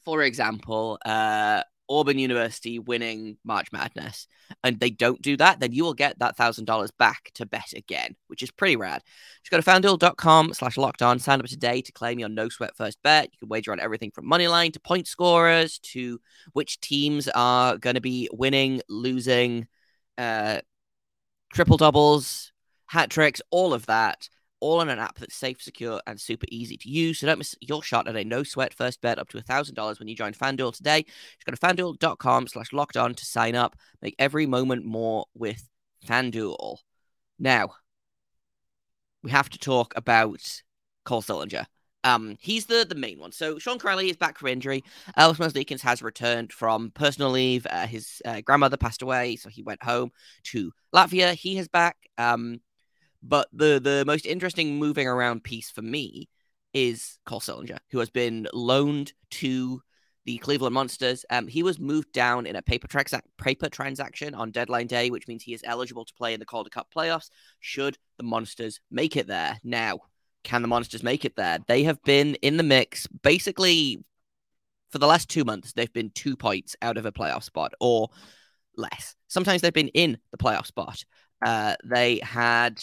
for 0.05 0.22
example, 0.24 1.00
uh, 1.05 1.63
Auburn 1.89 2.17
University 2.17 2.79
winning 2.79 3.38
March 3.43 3.72
Madness, 3.72 4.27
and 4.63 4.79
they 4.79 4.89
don't 4.89 5.22
do 5.22 5.38
that, 5.38 5.60
then 5.60 5.74
you 5.74 5.83
will 5.83 5.93
get 5.93 6.17
that 6.19 6.38
thousand 6.38 6.65
dollars 6.65 6.91
back 6.91 7.31
to 7.36 7.45
bet 7.45 7.74
again, 7.75 8.15
which 8.27 8.41
is 8.41 8.51
pretty 8.51 8.75
rad. 8.75 9.01
Just 9.43 9.51
go 9.51 9.60
to 9.60 9.63
fanduel.com 9.63 10.53
slash 10.53 10.77
locked 10.77 11.01
on, 11.01 11.19
sign 11.19 11.39
up 11.39 11.45
today 11.45 11.81
to 11.81 11.91
claim 11.91 12.19
your 12.19 12.29
no 12.29 12.50
sweat 12.50 12.75
first 12.75 13.01
bet. 13.03 13.29
You 13.31 13.39
can 13.39 13.50
wager 13.50 13.72
on 13.72 13.79
everything 13.79 14.12
from 14.12 14.27
money 14.27 14.48
line 14.48 14.72
to 14.72 14.79
point 14.79 15.07
scorers 15.07 15.79
to 15.79 16.19
which 16.53 16.79
teams 16.79 17.27
are 17.29 17.77
going 17.77 17.95
to 17.95 18.01
be 18.01 18.29
winning, 18.31 18.81
losing, 18.89 19.67
uh, 20.17 20.62
triple 21.53 21.77
doubles, 21.77 22.51
hat 22.88 23.10
tricks, 23.10 23.41
all 23.51 23.74
of 23.74 23.86
that 23.88 24.29
all 24.63 24.79
on 24.79 24.89
an 24.89 25.00
app 25.00 25.20
that's 25.20 25.36
safe, 25.36 25.62
secure, 25.62 26.01
and 26.08 26.20
super 26.20 26.46
easy 26.50 26.77
to 26.77 26.89
use. 26.89 27.20
So 27.20 27.27
don't 27.27 27.38
miss 27.38 27.55
your 27.60 27.84
shot 27.84 28.08
at 28.08 28.15
a 28.15 28.24
no 28.24 28.43
sweat 28.43 28.74
first 28.74 29.01
bet 29.01 29.20
up 29.20 29.29
to 29.29 29.41
$1,000 29.41 30.00
when 30.00 30.08
you 30.08 30.15
join 30.15 30.34
FanDuel 30.34 30.75
today. 30.75 31.03
Just 31.03 31.46
go 31.46 31.51
to 31.51 31.58
fanduel.com 31.58 32.48
slash 32.48 32.72
locked 32.72 32.98
on 32.98 33.13
to 33.13 33.25
sign 33.25 33.55
up. 33.55 33.75
Make 34.01 34.15
every 34.17 34.46
moment 34.46 34.86
more 34.86 35.25
with 35.36 35.67
FanDuel. 36.08 36.77
Now, 37.38 37.74
we 39.22 39.32
have 39.32 39.50
to 39.50 39.60
talk 39.60 39.93
about 39.98 40.62
Cole 41.03 41.22
Sillinger. 41.22 41.65
Um, 42.05 42.38
he's 42.41 42.65
the 42.65 42.86
the 42.88 42.96
main 42.96 43.20
one. 43.20 43.32
So 43.32 43.60
Sean 43.60 43.79
Kuraly 43.79 44.10
is 44.10 44.17
back 44.17 44.38
from 44.38 44.50
injury. 44.50 44.84
Elvis 45.17 45.38
Merzlikins 45.38 45.82
has 45.82 46.01
returned 46.01 46.51
from 46.51 46.91
personal 46.91 47.32
leave. 47.32 47.65
Uh, 47.70 47.88
his 47.88 48.22
uh, 48.25 48.41
grandmother 48.41 48.77
passed 48.77 49.01
away, 49.01 49.38
so 49.38 49.50
he 49.50 49.63
went 49.63 49.82
home 49.82 50.12
to 50.46 50.72
Latvia. 50.93 51.34
He 51.34 51.58
is 51.58 51.70
back. 51.70 51.96
Um, 52.17 52.60
but 53.24 53.48
the 53.53 53.80
the 53.80 54.03
most 54.06 54.25
interesting 54.25 54.77
moving 54.77 55.08
around 55.08 55.44
piece 55.44 55.72
for 55.72 55.82
me 55.82 56.30
is 56.74 57.20
Cole 57.25 57.39
Sillinger, 57.39 57.80
who 57.92 58.00
has 58.00 58.10
been 58.10 58.48
loaned 58.53 59.13
to 59.32 59.82
the 60.25 60.38
Cleveland 60.38 60.74
Monsters. 60.74 61.25
Um, 61.30 61.48
he 61.48 61.63
was 61.63 61.80
moved 61.80 62.12
down 62.13 62.46
in 62.46 62.56
a 62.56 62.62
paper, 62.62 62.88
tra- 62.88 63.22
paper 63.38 63.70
transaction 63.70 64.34
on 64.34 64.51
deadline 64.51 64.88
day, 64.88 65.10
which 65.10 65.27
means 65.27 65.44
he 65.44 65.53
is 65.53 65.63
eligible 65.65 66.06
to 66.06 66.13
play 66.13 66.34
in 66.34 66.39
the 66.39 66.46
Calder 66.46 66.70
Cup 66.70 66.88
playoffs 66.96 67.30
should 67.60 67.98
the 68.18 68.24
Monsters 68.24 68.80
make 68.89 69.18
it 69.18 69.27
there. 69.27 69.60
Now, 69.63 70.00
can 70.44 70.62
the 70.62 70.68
Monsters 70.68 71.03
make 71.03 71.25
it 71.25 71.36
there? 71.36 71.60
They 71.68 71.84
have 71.84 72.01
been 72.03 72.36
in 72.36 72.58
the 72.58 72.63
mix 72.63 73.08
basically 73.08 74.03
for 74.92 74.98
the 74.98 75.08
last 75.08 75.30
two 75.30 75.44
months. 75.44 75.74
They've 75.74 75.92
been 75.92 76.12
two 76.12 76.36
points 76.36 76.75
out 76.82 76.98
of 76.98 77.06
a 77.06 77.12
playoff 77.12 77.44
spot 77.44 77.74
or 77.80 78.10
less. 78.77 79.15
Sometimes 79.27 79.62
they've 79.62 79.74
been 79.74 79.89
in 79.89 80.18
the 80.32 80.38
playoff 80.38 80.65
spot. 80.65 81.03
Uh, 81.46 81.75
they 81.84 82.20
had 82.24 82.82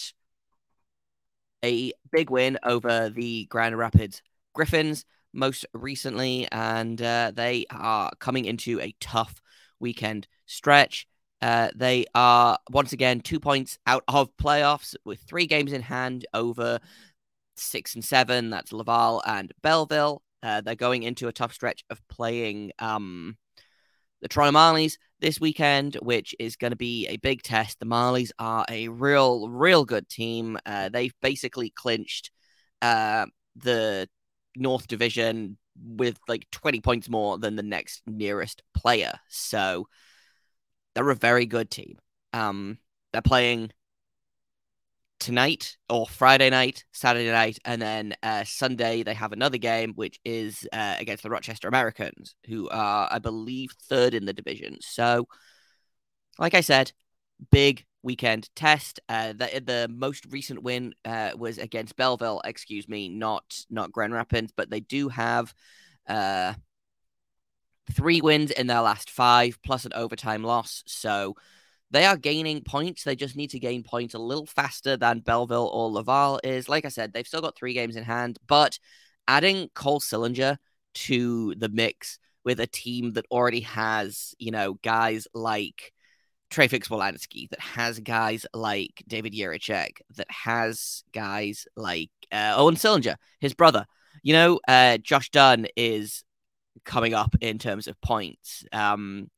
a 1.63 1.93
big 2.11 2.29
win 2.29 2.57
over 2.63 3.09
the 3.09 3.45
Grand 3.45 3.77
Rapids 3.77 4.21
Griffins 4.53 5.05
most 5.33 5.65
recently, 5.73 6.47
and 6.51 7.01
uh, 7.01 7.31
they 7.33 7.65
are 7.71 8.11
coming 8.19 8.45
into 8.45 8.79
a 8.79 8.95
tough 8.99 9.41
weekend 9.79 10.27
stretch. 10.45 11.07
Uh, 11.41 11.69
they 11.75 12.05
are 12.13 12.57
once 12.69 12.93
again 12.93 13.19
two 13.19 13.39
points 13.39 13.79
out 13.87 14.03
of 14.07 14.35
playoffs 14.37 14.95
with 15.05 15.19
three 15.21 15.47
games 15.47 15.73
in 15.73 15.81
hand 15.81 16.25
over 16.33 16.79
six 17.55 17.95
and 17.95 18.03
seven. 18.03 18.49
That's 18.49 18.73
Laval 18.73 19.23
and 19.25 19.51
Belleville. 19.61 20.21
Uh, 20.43 20.61
they're 20.61 20.75
going 20.75 21.03
into 21.03 21.27
a 21.27 21.33
tough 21.33 21.53
stretch 21.53 21.83
of 21.89 22.05
playing 22.07 22.71
um, 22.79 23.37
the 24.21 24.27
Toronto 24.27 24.57
Marlies 24.57 24.97
this 25.21 25.39
weekend, 25.39 25.95
which 26.01 26.35
is 26.39 26.55
going 26.55 26.71
to 26.71 26.77
be 26.77 27.07
a 27.07 27.17
big 27.17 27.43
test. 27.43 27.79
The 27.79 27.85
Marlies 27.85 28.31
are 28.39 28.65
a 28.69 28.87
real, 28.89 29.47
real 29.47 29.85
good 29.85 30.09
team. 30.09 30.57
Uh, 30.65 30.89
they've 30.89 31.13
basically 31.21 31.69
clinched 31.69 32.31
uh, 32.81 33.27
the 33.55 34.09
North 34.55 34.87
Division 34.87 35.57
with 35.81 36.17
like 36.27 36.47
20 36.51 36.81
points 36.81 37.09
more 37.09 37.37
than 37.37 37.55
the 37.55 37.63
next 37.63 38.01
nearest 38.05 38.63
player. 38.73 39.13
So 39.29 39.87
they're 40.93 41.09
a 41.09 41.15
very 41.15 41.45
good 41.45 41.69
team. 41.69 41.97
Um, 42.33 42.79
they're 43.13 43.21
playing 43.21 43.71
tonight 45.21 45.77
or 45.87 46.07
Friday 46.07 46.49
night, 46.49 46.83
Saturday 46.91 47.31
night, 47.31 47.59
and 47.63 47.81
then 47.81 48.13
uh, 48.23 48.43
Sunday 48.43 49.03
they 49.03 49.13
have 49.13 49.31
another 49.31 49.57
game, 49.57 49.93
which 49.93 50.19
is 50.25 50.67
uh, 50.73 50.95
against 50.99 51.23
the 51.23 51.29
Rochester 51.29 51.67
Americans, 51.67 52.35
who 52.47 52.67
are, 52.69 53.07
I 53.09 53.19
believe, 53.19 53.71
third 53.87 54.13
in 54.13 54.25
the 54.25 54.33
division. 54.33 54.77
So, 54.81 55.27
like 56.39 56.55
I 56.55 56.61
said, 56.61 56.91
big 57.51 57.85
weekend 58.03 58.49
test. 58.55 58.99
Uh, 59.07 59.33
the 59.33 59.61
the 59.63 59.87
most 59.89 60.25
recent 60.31 60.63
win 60.63 60.93
uh, 61.05 61.31
was 61.37 61.59
against 61.59 61.95
Belleville. 61.95 62.41
Excuse 62.43 62.89
me, 62.89 63.07
not 63.07 63.43
not 63.69 63.91
Grand 63.91 64.13
Rapids, 64.13 64.51
but 64.57 64.71
they 64.71 64.79
do 64.79 65.07
have 65.09 65.53
uh, 66.09 66.53
three 67.93 68.21
wins 68.21 68.51
in 68.51 68.67
their 68.67 68.81
last 68.81 69.11
five, 69.11 69.59
plus 69.63 69.85
an 69.85 69.93
overtime 69.93 70.43
loss. 70.43 70.83
So 70.87 71.35
they 71.91 72.05
are 72.05 72.17
gaining 72.17 72.63
points. 72.63 73.03
They 73.03 73.15
just 73.15 73.35
need 73.35 73.51
to 73.51 73.59
gain 73.59 73.83
points 73.83 74.13
a 74.13 74.19
little 74.19 74.45
faster 74.45 74.97
than 74.97 75.19
Belleville 75.19 75.69
or 75.73 75.91
Laval 75.91 76.39
is. 76.43 76.69
Like 76.69 76.85
I 76.85 76.89
said, 76.89 77.13
they've 77.13 77.27
still 77.27 77.41
got 77.41 77.55
three 77.55 77.73
games 77.73 77.95
in 77.95 78.03
hand, 78.03 78.39
but 78.47 78.79
adding 79.27 79.69
Cole 79.75 79.99
Sillinger 79.99 80.57
to 80.93 81.53
the 81.55 81.69
mix 81.69 82.17
with 82.43 82.59
a 82.59 82.67
team 82.67 83.13
that 83.13 83.25
already 83.29 83.61
has, 83.61 84.33
you 84.39 84.51
know, 84.51 84.73
guys 84.81 85.27
like 85.33 85.93
Trey 86.49 86.67
Fix-Wolansky, 86.67 87.49
that 87.49 87.59
has 87.59 87.99
guys 87.99 88.45
like 88.53 89.03
David 89.07 89.33
Jiricek, 89.33 90.01
that 90.15 90.29
has 90.29 91.03
guys 91.13 91.65
like 91.75 92.09
uh, 92.31 92.53
Owen 92.57 92.75
Sillinger, 92.75 93.15
his 93.39 93.53
brother. 93.53 93.85
You 94.23 94.33
know, 94.33 94.59
uh, 94.67 94.97
Josh 94.97 95.29
Dunne 95.29 95.67
is 95.75 96.23
coming 96.83 97.13
up 97.13 97.35
in 97.41 97.57
terms 97.57 97.87
of 97.87 97.99
points. 98.01 98.63
Um, 98.71 99.29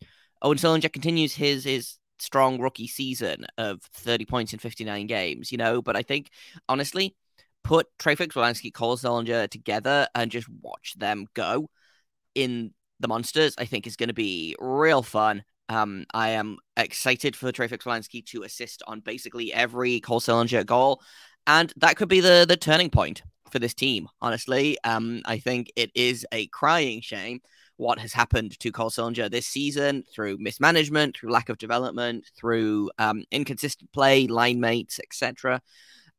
Owen 0.42 0.58
Sillinger 0.58 0.92
continues 0.92 1.34
his 1.34 1.64
his 1.64 1.98
strong 2.24 2.60
rookie 2.60 2.88
season 2.88 3.46
of 3.58 3.82
30 3.82 4.26
points 4.26 4.54
in 4.54 4.60
59 4.60 5.08
games, 5.08 5.52
you 5.52 5.58
know, 5.58 5.82
but 5.82 5.96
I 5.96 6.02
think 6.02 6.30
honestly, 6.70 7.16
put 7.64 7.88
Trey 8.00 8.16
Fix-Wolansky, 8.16 8.74
Cole 8.74 8.98
Sillinger 8.98 9.50
together 9.50 10.08
and 10.16 10.32
just 10.32 10.48
watch 10.62 10.96
them 10.98 11.28
go 11.34 11.70
in 12.36 12.74
the 13.00 13.08
monsters, 13.08 13.56
I 13.58 13.66
think 13.66 13.86
is 13.86 13.96
going 13.96 14.10
to 14.10 14.14
be 14.14 14.56
real 14.60 15.02
fun. 15.04 15.44
Um, 15.70 16.06
I 16.14 16.30
am 16.30 16.58
excited 16.78 17.36
for 17.36 17.52
Trey 17.52 17.68
Fix-Wolansky 17.68 18.26
to 18.28 18.44
assist 18.44 18.84
on 18.88 19.00
basically 19.00 19.54
every 19.54 20.00
Cole 20.00 20.20
Sillinger 20.20 20.66
goal, 20.66 21.02
and 21.48 21.74
that 21.78 21.96
could 21.98 22.10
be 22.10 22.20
the 22.20 22.46
the 22.48 22.58
turning 22.58 22.90
point 22.90 23.24
for 23.50 23.60
this 23.60 23.74
team. 23.74 24.08
Honestly, 24.22 24.78
um, 24.84 25.22
I 25.26 25.40
think 25.40 25.72
it 25.76 25.92
is 25.96 26.26
a 26.32 26.48
crying 26.48 27.02
shame 27.02 27.42
what 27.78 28.00
has 28.00 28.14
happened 28.14 28.58
to 28.60 28.72
Cole 28.72 28.90
Sillinger 28.90 29.30
this 29.30 29.48
season 29.48 30.04
through 30.14 30.38
mismanagement, 30.40 31.18
through 31.18 31.32
lack 31.32 31.50
of 31.50 31.58
development, 31.58 32.26
through 32.38 32.92
um, 33.00 33.24
inconsistent 33.32 33.92
play, 33.92 34.28
line 34.28 34.60
mates, 34.60 35.00
etc. 35.00 35.62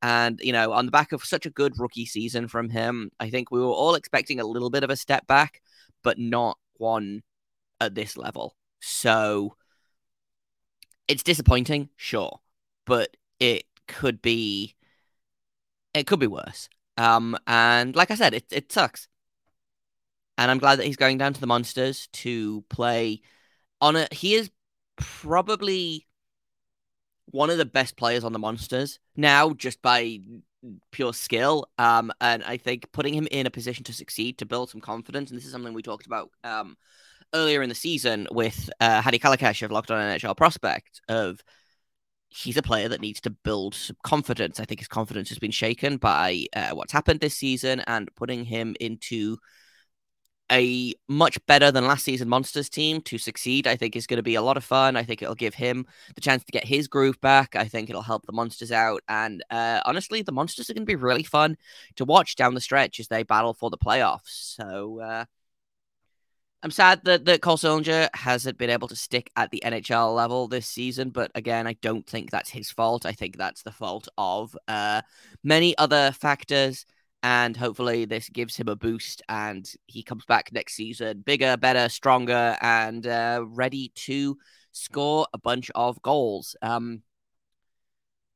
And, 0.02 0.40
you 0.42 0.52
know, 0.52 0.72
on 0.72 0.86
the 0.86 0.92
back 0.92 1.12
of 1.12 1.24
such 1.24 1.46
a 1.46 1.50
good 1.50 1.78
rookie 1.78 2.06
season 2.06 2.48
from 2.48 2.68
him, 2.68 3.10
I 3.20 3.30
think 3.30 3.50
we 3.50 3.60
were 3.60 3.66
all 3.66 3.94
expecting 3.94 4.40
a 4.40 4.44
little 4.44 4.70
bit 4.70 4.84
of 4.84 4.90
a 4.90 4.96
step 4.96 5.26
back, 5.26 5.62
but 6.02 6.18
not 6.18 6.58
one 6.76 7.22
at 7.80 7.94
this 7.94 8.16
level. 8.16 8.56
So 8.80 9.56
it's 11.08 11.22
disappointing, 11.22 11.88
sure, 11.96 12.40
but 12.84 13.16
it 13.38 13.64
could 13.86 14.20
be 14.20 14.74
it 15.94 16.06
could 16.06 16.18
be 16.18 16.26
worse. 16.26 16.68
Um, 16.96 17.36
and 17.46 17.94
like 17.94 18.10
I 18.10 18.14
said, 18.16 18.34
it 18.34 18.44
it 18.50 18.72
sucks 18.72 19.08
and 20.38 20.50
I'm 20.50 20.58
glad 20.58 20.76
that 20.78 20.86
he's 20.86 20.96
going 20.96 21.18
down 21.18 21.32
to 21.34 21.40
the 21.40 21.46
Monsters 21.46 22.08
to 22.14 22.62
play 22.68 23.22
on 23.80 23.96
a. 23.96 24.08
He 24.10 24.34
is 24.34 24.50
probably 24.96 26.06
one 27.26 27.50
of 27.50 27.58
the 27.58 27.64
best 27.64 27.96
players 27.96 28.24
on 28.24 28.32
the 28.32 28.38
Monsters 28.38 28.98
now, 29.16 29.52
just 29.52 29.82
by 29.82 30.20
pure 30.90 31.12
skill. 31.12 31.66
Um, 31.78 32.12
and 32.20 32.42
I 32.44 32.56
think 32.56 32.90
putting 32.92 33.14
him 33.14 33.28
in 33.30 33.46
a 33.46 33.50
position 33.50 33.84
to 33.84 33.92
succeed, 33.92 34.38
to 34.38 34.46
build 34.46 34.70
some 34.70 34.80
confidence, 34.80 35.30
and 35.30 35.38
this 35.38 35.46
is 35.46 35.52
something 35.52 35.74
we 35.74 35.82
talked 35.82 36.06
about 36.06 36.30
um 36.42 36.76
earlier 37.34 37.62
in 37.62 37.68
the 37.68 37.74
season 37.74 38.28
with 38.30 38.70
uh, 38.80 39.00
Hadi 39.00 39.18
Kalakeche 39.18 39.62
of 39.62 39.72
Locked 39.72 39.90
On 39.90 39.98
NHL 40.00 40.36
Prospect 40.36 41.00
of 41.08 41.42
he's 42.28 42.56
a 42.56 42.62
player 42.62 42.88
that 42.88 43.00
needs 43.00 43.20
to 43.22 43.30
build 43.30 43.74
some 43.74 43.96
confidence. 44.02 44.58
I 44.58 44.64
think 44.64 44.80
his 44.80 44.88
confidence 44.88 45.28
has 45.28 45.38
been 45.38 45.50
shaken 45.50 45.96
by 45.98 46.46
uh, 46.54 46.70
what's 46.70 46.92
happened 46.92 47.20
this 47.20 47.36
season, 47.36 47.80
and 47.86 48.14
putting 48.14 48.44
him 48.44 48.76
into 48.80 49.38
a 50.52 50.94
much 51.08 51.44
better 51.46 51.70
than 51.70 51.86
last 51.86 52.04
season 52.04 52.28
Monsters 52.28 52.68
team 52.68 53.00
to 53.02 53.18
succeed, 53.18 53.66
I 53.66 53.76
think 53.76 53.96
is 53.96 54.06
going 54.06 54.18
to 54.18 54.22
be 54.22 54.34
a 54.34 54.42
lot 54.42 54.56
of 54.56 54.64
fun. 54.64 54.96
I 54.96 55.02
think 55.02 55.22
it'll 55.22 55.34
give 55.34 55.54
him 55.54 55.86
the 56.14 56.20
chance 56.20 56.44
to 56.44 56.52
get 56.52 56.64
his 56.64 56.88
groove 56.88 57.20
back. 57.20 57.56
I 57.56 57.64
think 57.64 57.88
it'll 57.88 58.02
help 58.02 58.26
the 58.26 58.32
Monsters 58.32 58.72
out. 58.72 59.02
And 59.08 59.42
uh, 59.50 59.80
honestly, 59.84 60.22
the 60.22 60.32
Monsters 60.32 60.68
are 60.68 60.74
going 60.74 60.86
to 60.86 60.86
be 60.86 60.96
really 60.96 61.22
fun 61.22 61.56
to 61.96 62.04
watch 62.04 62.36
down 62.36 62.54
the 62.54 62.60
stretch 62.60 63.00
as 63.00 63.08
they 63.08 63.22
battle 63.22 63.54
for 63.54 63.70
the 63.70 63.78
playoffs. 63.78 64.54
So 64.56 65.00
uh, 65.00 65.24
I'm 66.62 66.70
sad 66.70 67.04
that, 67.04 67.24
that 67.24 67.42
Cole 67.42 67.58
Sillinger 67.58 68.08
hasn't 68.14 68.58
been 68.58 68.70
able 68.70 68.88
to 68.88 68.96
stick 68.96 69.30
at 69.36 69.50
the 69.50 69.62
NHL 69.64 70.14
level 70.14 70.48
this 70.48 70.66
season. 70.66 71.10
But 71.10 71.30
again, 71.34 71.66
I 71.66 71.74
don't 71.74 72.06
think 72.06 72.30
that's 72.30 72.50
his 72.50 72.70
fault. 72.70 73.06
I 73.06 73.12
think 73.12 73.36
that's 73.36 73.62
the 73.62 73.72
fault 73.72 74.08
of 74.18 74.56
uh, 74.68 75.02
many 75.42 75.76
other 75.78 76.12
factors 76.12 76.86
and 77.24 77.56
hopefully 77.56 78.04
this 78.04 78.28
gives 78.28 78.54
him 78.54 78.68
a 78.68 78.76
boost 78.76 79.22
and 79.30 79.72
he 79.86 80.02
comes 80.02 80.26
back 80.26 80.52
next 80.52 80.74
season 80.74 81.22
bigger, 81.24 81.56
better, 81.56 81.88
stronger, 81.88 82.54
and 82.60 83.06
uh, 83.06 83.42
ready 83.48 83.90
to 83.94 84.36
score 84.72 85.26
a 85.32 85.38
bunch 85.38 85.70
of 85.74 86.00
goals. 86.02 86.54
Um, 86.60 87.02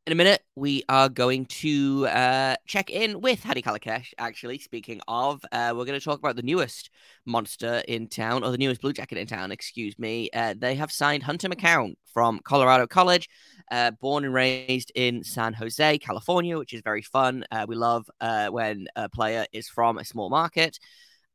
in 0.07 0.13
a 0.13 0.15
minute, 0.15 0.41
we 0.57 0.85
are 0.89 1.11
going 1.11 1.45
to 1.45 2.07
uh, 2.07 2.57
check 2.67 2.89
in 2.89 3.21
with 3.21 3.45
Hadi 3.45 3.61
Kalakeche. 3.61 4.15
Actually, 4.17 4.59
speaking 4.59 5.03
of, 5.07 5.45
uh, 5.53 5.75
we're 5.77 5.85
going 5.85 6.01
to 6.01 6.05
talk 6.05 6.19
about 6.19 6.37
the 6.37 6.43
newest 6.43 6.89
monster 7.27 7.83
in 7.87 8.09
town, 8.09 8.43
or 8.43 8.51
the 8.51 8.57
newest 8.57 8.81
Blue 8.81 8.95
Jacket 8.95 9.19
in 9.19 9.27
town, 9.27 9.53
excuse 9.53 9.99
me. 9.99 10.31
Uh, 10.33 10.55
they 10.57 10.77
have 10.77 10.91
signed 10.91 11.25
Hunter 11.25 11.51
McKown 11.51 11.93
from 12.15 12.41
Colorado 12.43 12.87
College, 12.87 13.29
uh, 13.71 13.91
born 13.93 14.25
and 14.25 14.35
raised 14.35 14.93
in 14.95 15.25
San 15.25 15.53
Jose, 15.55 15.99
California, 15.99 16.59
which 16.59 16.73
is 16.73 16.83
very 16.83 17.03
fun. 17.03 17.45
Uh, 17.51 17.67
we 17.69 17.77
love 17.77 18.09
uh, 18.21 18.49
when 18.49 18.87
a 18.97 19.09
player 19.09 19.47
is 19.53 19.69
from 19.69 19.99
a 19.99 20.05
small 20.05 20.31
market. 20.31 20.79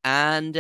And 0.04 0.58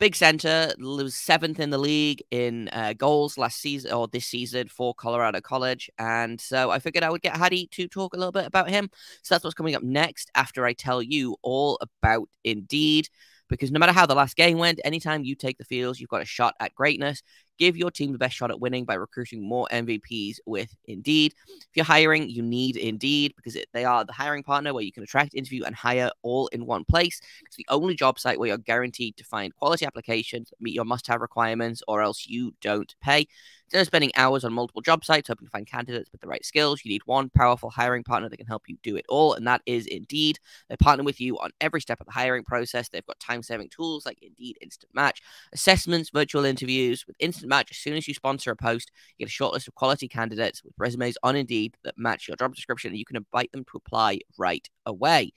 big 0.00 0.16
center, 0.16 0.72
was 0.78 1.14
seventh 1.14 1.60
in 1.60 1.68
the 1.68 1.78
league 1.78 2.22
in 2.30 2.70
uh, 2.72 2.94
goals 2.94 3.36
last 3.36 3.60
season 3.60 3.92
or 3.92 4.08
this 4.08 4.24
season 4.24 4.66
for 4.66 4.94
Colorado 4.94 5.42
College. 5.42 5.90
And 5.98 6.40
so 6.40 6.70
I 6.70 6.78
figured 6.78 7.04
I 7.04 7.10
would 7.10 7.20
get 7.20 7.36
Hadi 7.36 7.68
to 7.72 7.86
talk 7.86 8.14
a 8.14 8.16
little 8.16 8.32
bit 8.32 8.46
about 8.46 8.70
him. 8.70 8.88
So 9.22 9.34
that's 9.34 9.44
what's 9.44 9.54
coming 9.54 9.76
up 9.76 9.82
next 9.82 10.30
after 10.34 10.64
I 10.64 10.72
tell 10.72 11.02
you 11.02 11.36
all 11.42 11.78
about 11.82 12.28
Indeed. 12.42 13.08
Because 13.50 13.70
no 13.70 13.78
matter 13.78 13.92
how 13.92 14.06
the 14.06 14.14
last 14.14 14.36
game 14.36 14.58
went, 14.58 14.80
anytime 14.84 15.24
you 15.24 15.34
take 15.34 15.58
the 15.58 15.64
fields, 15.64 16.00
you've 16.00 16.08
got 16.08 16.22
a 16.22 16.26
shot 16.26 16.54
at 16.60 16.74
greatness. 16.74 17.22
Give 17.60 17.76
your 17.76 17.90
team 17.90 18.10
the 18.12 18.18
best 18.18 18.34
shot 18.34 18.50
at 18.50 18.58
winning 18.58 18.86
by 18.86 18.94
recruiting 18.94 19.46
more 19.46 19.68
MVPs 19.70 20.38
with 20.46 20.74
Indeed. 20.86 21.34
If 21.46 21.68
you're 21.74 21.84
hiring, 21.84 22.30
you 22.30 22.42
need 22.42 22.78
Indeed 22.78 23.34
because 23.36 23.54
it, 23.54 23.68
they 23.74 23.84
are 23.84 24.02
the 24.02 24.14
hiring 24.14 24.42
partner 24.42 24.72
where 24.72 24.82
you 24.82 24.90
can 24.90 25.02
attract, 25.02 25.34
interview, 25.34 25.64
and 25.64 25.74
hire 25.74 26.10
all 26.22 26.46
in 26.48 26.64
one 26.64 26.86
place. 26.86 27.20
It's 27.44 27.56
the 27.56 27.66
only 27.68 27.94
job 27.94 28.18
site 28.18 28.38
where 28.38 28.48
you're 28.48 28.56
guaranteed 28.56 29.18
to 29.18 29.24
find 29.24 29.54
quality 29.54 29.84
applications 29.84 30.48
that 30.48 30.60
meet 30.62 30.72
your 30.72 30.86
must 30.86 31.06
have 31.08 31.20
requirements, 31.20 31.82
or 31.86 32.00
else 32.00 32.26
you 32.26 32.54
don't 32.62 32.94
pay. 33.02 33.26
Instead 33.66 33.82
of 33.82 33.86
spending 33.86 34.10
hours 34.16 34.42
on 34.42 34.52
multiple 34.52 34.82
job 34.82 35.04
sites 35.04 35.28
hoping 35.28 35.46
to 35.46 35.50
find 35.50 35.64
candidates 35.64 36.10
with 36.10 36.20
the 36.20 36.26
right 36.26 36.44
skills, 36.44 36.80
you 36.84 36.88
need 36.88 37.02
one 37.04 37.28
powerful 37.28 37.70
hiring 37.70 38.02
partner 38.02 38.28
that 38.28 38.36
can 38.36 38.46
help 38.46 38.64
you 38.66 38.76
do 38.82 38.96
it 38.96 39.04
all, 39.08 39.34
and 39.34 39.46
that 39.46 39.62
is 39.64 39.86
Indeed. 39.86 40.40
They 40.68 40.76
partner 40.76 41.04
with 41.04 41.20
you 41.20 41.38
on 41.38 41.50
every 41.60 41.80
step 41.80 42.00
of 42.00 42.06
the 42.06 42.12
hiring 42.12 42.42
process. 42.42 42.88
They've 42.88 43.06
got 43.06 43.20
time 43.20 43.44
saving 43.44 43.68
tools 43.68 44.04
like 44.04 44.18
Indeed 44.22 44.56
Instant 44.60 44.92
Match, 44.92 45.22
assessments, 45.52 46.10
virtual 46.10 46.44
interviews. 46.44 47.06
With 47.06 47.14
Instant 47.20 47.49
Match, 47.50 47.72
as 47.72 47.76
soon 47.76 47.96
as 47.96 48.08
you 48.08 48.14
sponsor 48.14 48.52
a 48.52 48.56
post, 48.56 48.90
you 49.18 49.24
get 49.24 49.30
a 49.30 49.32
short 49.32 49.52
list 49.52 49.68
of 49.68 49.74
quality 49.74 50.08
candidates 50.08 50.64
with 50.64 50.72
resumes 50.78 51.18
on 51.22 51.36
Indeed 51.36 51.76
that 51.84 51.98
match 51.98 52.28
your 52.28 52.36
job 52.36 52.54
description, 52.54 52.90
and 52.90 52.98
you 52.98 53.04
can 53.04 53.16
invite 53.16 53.52
them 53.52 53.64
to 53.64 53.76
apply 53.76 54.20
right 54.38 54.66
away. 54.86 55.32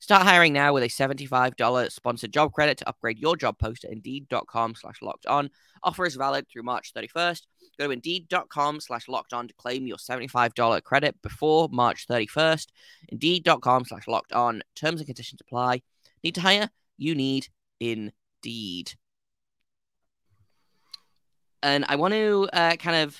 Start 0.00 0.24
hiring 0.24 0.52
now 0.52 0.74
with 0.74 0.82
a 0.82 0.88
$75 0.88 1.90
sponsored 1.90 2.32
job 2.32 2.52
credit 2.52 2.76
to 2.78 2.88
upgrade 2.88 3.18
your 3.18 3.36
job 3.36 3.58
post 3.58 3.84
at 3.84 3.90
indeed.com 3.90 4.74
slash 4.74 5.00
locked 5.00 5.24
on. 5.24 5.48
Offer 5.82 6.04
is 6.04 6.16
valid 6.16 6.46
through 6.46 6.64
March 6.64 6.92
31st. 6.92 7.42
Go 7.78 7.86
to 7.86 7.90
indeed.com 7.90 8.80
slash 8.80 9.08
locked 9.08 9.32
on 9.32 9.48
to 9.48 9.54
claim 9.54 9.86
your 9.86 9.96
$75 9.96 10.82
credit 10.82 11.22
before 11.22 11.68
March 11.72 12.06
31st. 12.06 12.66
Indeed.com 13.08 13.86
slash 13.86 14.06
locked 14.06 14.34
on. 14.34 14.62
Terms 14.76 15.00
and 15.00 15.06
conditions 15.06 15.40
apply. 15.40 15.80
Need 16.22 16.34
to 16.34 16.42
hire? 16.42 16.68
You 16.98 17.14
need 17.14 17.48
Indeed. 17.80 18.94
And 21.64 21.86
I 21.88 21.96
want 21.96 22.12
to 22.12 22.46
uh, 22.52 22.76
kind 22.76 22.96
of 22.96 23.18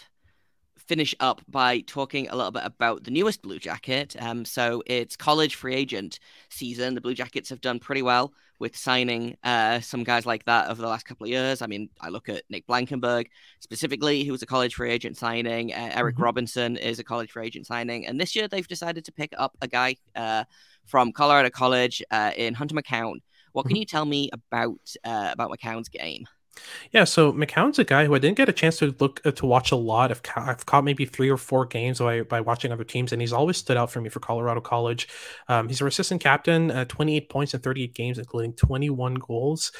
finish 0.76 1.14
up 1.18 1.40
by 1.48 1.80
talking 1.80 2.28
a 2.28 2.36
little 2.36 2.50
bit 2.50 2.62
about 2.66 3.02
the 3.02 3.10
newest 3.10 3.40
Blue 3.40 3.58
Jacket. 3.58 4.14
Um, 4.20 4.44
so 4.44 4.82
it's 4.84 5.16
college 5.16 5.54
free 5.54 5.74
agent 5.74 6.18
season. 6.50 6.94
The 6.94 7.00
Blue 7.00 7.14
Jackets 7.14 7.48
have 7.48 7.62
done 7.62 7.78
pretty 7.80 8.02
well 8.02 8.34
with 8.60 8.76
signing 8.76 9.34
uh, 9.44 9.80
some 9.80 10.04
guys 10.04 10.26
like 10.26 10.44
that 10.44 10.68
over 10.68 10.82
the 10.82 10.88
last 10.88 11.06
couple 11.06 11.24
of 11.24 11.30
years. 11.30 11.62
I 11.62 11.66
mean, 11.66 11.88
I 12.02 12.10
look 12.10 12.28
at 12.28 12.42
Nick 12.50 12.66
Blankenburg 12.66 13.30
specifically, 13.60 14.24
who 14.24 14.32
was 14.32 14.42
a 14.42 14.46
college 14.46 14.74
free 14.74 14.90
agent 14.90 15.16
signing. 15.16 15.72
Uh, 15.72 15.92
Eric 15.94 16.16
mm-hmm. 16.16 16.24
Robinson 16.24 16.76
is 16.76 16.98
a 16.98 17.04
college 17.04 17.30
free 17.30 17.46
agent 17.46 17.66
signing. 17.66 18.06
And 18.06 18.20
this 18.20 18.36
year 18.36 18.46
they've 18.46 18.68
decided 18.68 19.06
to 19.06 19.12
pick 19.12 19.32
up 19.38 19.56
a 19.62 19.66
guy 19.66 19.96
uh, 20.14 20.44
from 20.84 21.12
Colorado 21.12 21.48
College 21.48 22.02
uh, 22.10 22.32
in 22.36 22.52
Hunter 22.52 22.74
McKown. 22.74 23.14
What 23.52 23.62
can 23.62 23.70
mm-hmm. 23.70 23.76
you 23.78 23.86
tell 23.86 24.04
me 24.04 24.28
about 24.34 24.94
uh, 25.02 25.30
about 25.32 25.50
McKown's 25.50 25.88
game? 25.88 26.26
Yeah, 26.92 27.04
so 27.04 27.32
McKown's 27.32 27.78
a 27.78 27.84
guy 27.84 28.04
who 28.04 28.14
I 28.14 28.18
didn't 28.18 28.36
get 28.36 28.48
a 28.48 28.52
chance 28.52 28.78
to 28.78 28.94
look 29.00 29.20
uh, 29.24 29.32
to 29.32 29.46
watch 29.46 29.72
a 29.72 29.76
lot. 29.76 30.10
I've, 30.10 30.22
ca- 30.22 30.44
I've 30.46 30.66
caught 30.66 30.84
maybe 30.84 31.04
three 31.04 31.28
or 31.28 31.36
four 31.36 31.66
games 31.66 31.98
by, 31.98 32.22
by 32.22 32.40
watching 32.40 32.72
other 32.72 32.84
teams, 32.84 33.12
and 33.12 33.20
he's 33.20 33.32
always 33.32 33.56
stood 33.56 33.76
out 33.76 33.90
for 33.90 34.00
me 34.00 34.08
for 34.08 34.20
Colorado 34.20 34.60
College. 34.60 35.08
Um, 35.48 35.68
he's 35.68 35.82
our 35.82 35.88
assistant 35.88 36.20
captain, 36.22 36.70
uh, 36.70 36.84
28 36.86 37.28
points 37.28 37.54
in 37.54 37.60
38 37.60 37.94
games, 37.94 38.18
including 38.18 38.54
21 38.54 39.14
goals. 39.14 39.72